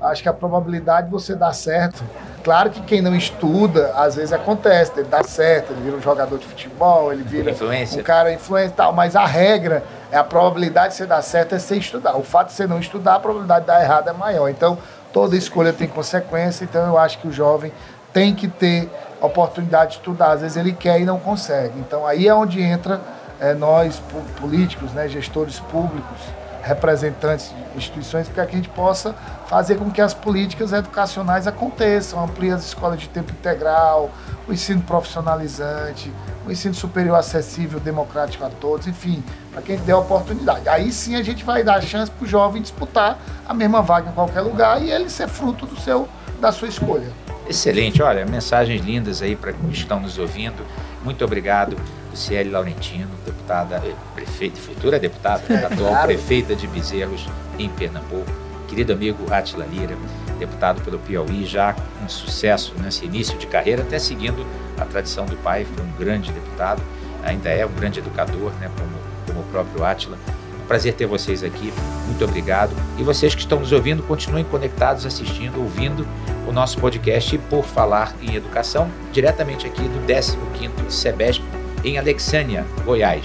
Acho 0.00 0.22
que 0.22 0.28
a 0.28 0.32
probabilidade 0.32 1.06
de 1.06 1.12
você 1.12 1.34
dar 1.34 1.52
certo, 1.52 2.04
claro 2.48 2.70
que 2.70 2.80
quem 2.80 3.02
não 3.02 3.14
estuda, 3.14 3.92
às 3.94 4.14
vezes 4.14 4.32
acontece, 4.32 4.92
ele 4.96 5.06
dá 5.06 5.22
certo, 5.22 5.70
ele 5.70 5.82
vira 5.82 5.96
um 5.98 6.00
jogador 6.00 6.38
de 6.38 6.46
futebol, 6.46 7.12
ele 7.12 7.22
vira 7.22 7.50
influência. 7.50 8.00
um 8.00 8.02
cara 8.02 8.32
influente 8.32 8.70
e 8.70 8.72
tal, 8.72 8.90
mas 8.90 9.14
a 9.14 9.26
regra 9.26 9.84
é 10.10 10.16
a 10.16 10.24
probabilidade 10.24 10.92
de 10.92 10.94
você 10.94 11.04
dar 11.04 11.20
certo 11.20 11.54
é 11.54 11.58
você 11.58 11.76
estudar. 11.76 12.16
O 12.16 12.22
fato 12.22 12.46
de 12.46 12.54
você 12.54 12.66
não 12.66 12.80
estudar, 12.80 13.16
a 13.16 13.20
probabilidade 13.20 13.60
de 13.60 13.66
dar 13.66 13.82
errado 13.82 14.08
é 14.08 14.14
maior. 14.14 14.48
Então, 14.48 14.78
toda 15.12 15.36
escolha 15.36 15.74
tem 15.74 15.86
consequência, 15.86 16.64
então 16.64 16.86
eu 16.86 16.96
acho 16.96 17.18
que 17.18 17.28
o 17.28 17.30
jovem 17.30 17.70
tem 18.14 18.34
que 18.34 18.48
ter 18.48 18.88
oportunidade 19.20 19.90
de 19.90 19.96
estudar. 19.98 20.30
Às 20.30 20.40
vezes 20.40 20.56
ele 20.56 20.72
quer 20.72 20.98
e 20.98 21.04
não 21.04 21.20
consegue. 21.20 21.78
Então 21.80 22.06
aí 22.06 22.26
é 22.26 22.34
onde 22.34 22.62
entra 22.62 22.98
é, 23.38 23.52
nós 23.52 24.00
políticos, 24.40 24.90
né, 24.92 25.06
gestores 25.06 25.60
públicos, 25.60 26.18
representantes 26.62 27.50
de 27.50 27.78
instituições, 27.78 28.28
para 28.28 28.46
que 28.46 28.54
a 28.54 28.56
gente 28.58 28.68
possa 28.68 29.14
fazer 29.46 29.76
com 29.76 29.90
que 29.90 30.00
as 30.00 30.12
políticas 30.12 30.72
educacionais 30.72 31.46
aconteçam, 31.46 32.22
amplie 32.22 32.50
as 32.50 32.64
escolas 32.64 33.00
de 33.00 33.08
tempo 33.08 33.32
integral, 33.32 34.10
o 34.46 34.52
ensino 34.52 34.82
profissionalizante, 34.82 36.12
o 36.46 36.50
ensino 36.50 36.74
superior 36.74 37.16
acessível, 37.16 37.78
democrático 37.78 38.44
a 38.44 38.48
todos, 38.48 38.86
enfim, 38.86 39.22
para 39.52 39.62
quem 39.62 39.76
der 39.78 39.94
oportunidade. 39.94 40.68
Aí 40.68 40.90
sim 40.92 41.16
a 41.16 41.22
gente 41.22 41.44
vai 41.44 41.62
dar 41.62 41.76
a 41.76 41.80
chance 41.80 42.10
para 42.10 42.24
o 42.24 42.28
jovem 42.28 42.62
disputar 42.62 43.18
a 43.46 43.54
mesma 43.54 43.82
vaga 43.82 44.10
em 44.10 44.12
qualquer 44.12 44.40
lugar 44.40 44.82
e 44.82 44.90
ele 44.90 45.08
ser 45.10 45.28
fruto 45.28 45.66
do 45.66 45.78
seu, 45.78 46.08
da 46.40 46.52
sua 46.52 46.68
escolha. 46.68 47.08
Excelente, 47.48 48.02
olha, 48.02 48.26
mensagens 48.26 48.82
lindas 48.82 49.22
aí 49.22 49.34
para 49.34 49.52
que 49.52 49.72
estão 49.72 50.00
nos 50.00 50.18
ouvindo. 50.18 50.62
Muito 51.02 51.24
obrigado, 51.24 51.76
Luciele 52.10 52.50
Laurentino, 52.50 53.08
deputada, 53.48 53.82
eh, 53.84 53.94
prefeita, 54.14 54.60
futura 54.60 54.98
deputada, 54.98 55.42
é, 55.48 55.64
atual 55.64 55.90
claro. 55.90 56.06
prefeita 56.08 56.54
de 56.54 56.66
Bezerros, 56.66 57.26
em 57.58 57.68
Pernambuco. 57.68 58.30
Querido 58.68 58.92
amigo 58.92 59.32
Atila 59.32 59.64
Lira, 59.64 59.96
deputado 60.38 60.82
pelo 60.82 60.98
Piauí, 60.98 61.46
já 61.46 61.72
com 61.72 62.08
sucesso 62.08 62.74
nesse 62.82 63.06
início 63.06 63.38
de 63.38 63.46
carreira, 63.46 63.82
até 63.82 63.98
seguindo 63.98 64.46
a 64.78 64.84
tradição 64.84 65.24
do 65.24 65.36
pai, 65.38 65.64
foi 65.64 65.84
um 65.84 65.90
grande 65.92 66.30
deputado, 66.30 66.82
ainda 67.24 67.48
é 67.48 67.64
um 67.64 67.72
grande 67.72 68.00
educador, 68.00 68.52
né, 68.60 68.70
como, 68.78 68.90
como 69.26 69.40
o 69.40 69.50
próprio 69.50 69.84
Atila. 69.84 70.18
Um 70.62 70.66
prazer 70.68 70.92
ter 70.92 71.06
vocês 71.06 71.42
aqui, 71.42 71.72
muito 72.06 72.22
obrigado. 72.22 72.76
E 72.98 73.02
vocês 73.02 73.34
que 73.34 73.40
estão 73.40 73.58
nos 73.58 73.72
ouvindo, 73.72 74.02
continuem 74.02 74.44
conectados, 74.44 75.06
assistindo, 75.06 75.58
ouvindo 75.58 76.06
o 76.46 76.52
nosso 76.52 76.78
podcast 76.78 77.38
Por 77.50 77.64
Falar 77.64 78.14
em 78.20 78.34
Educação, 78.34 78.90
diretamente 79.10 79.66
aqui 79.66 79.82
do 79.82 80.06
15º 80.06 80.90
SEBESP, 80.90 81.42
em 81.84 81.98
Alexânia, 81.98 82.64
Goiás. 82.84 83.24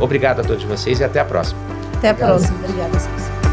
Obrigado 0.00 0.40
a 0.40 0.44
todos 0.44 0.64
vocês 0.64 1.00
e 1.00 1.04
até 1.04 1.20
a 1.20 1.24
próxima. 1.24 1.60
Até 1.96 2.10
a 2.10 2.14
próxima. 2.14 2.58
Obrigada, 2.64 3.43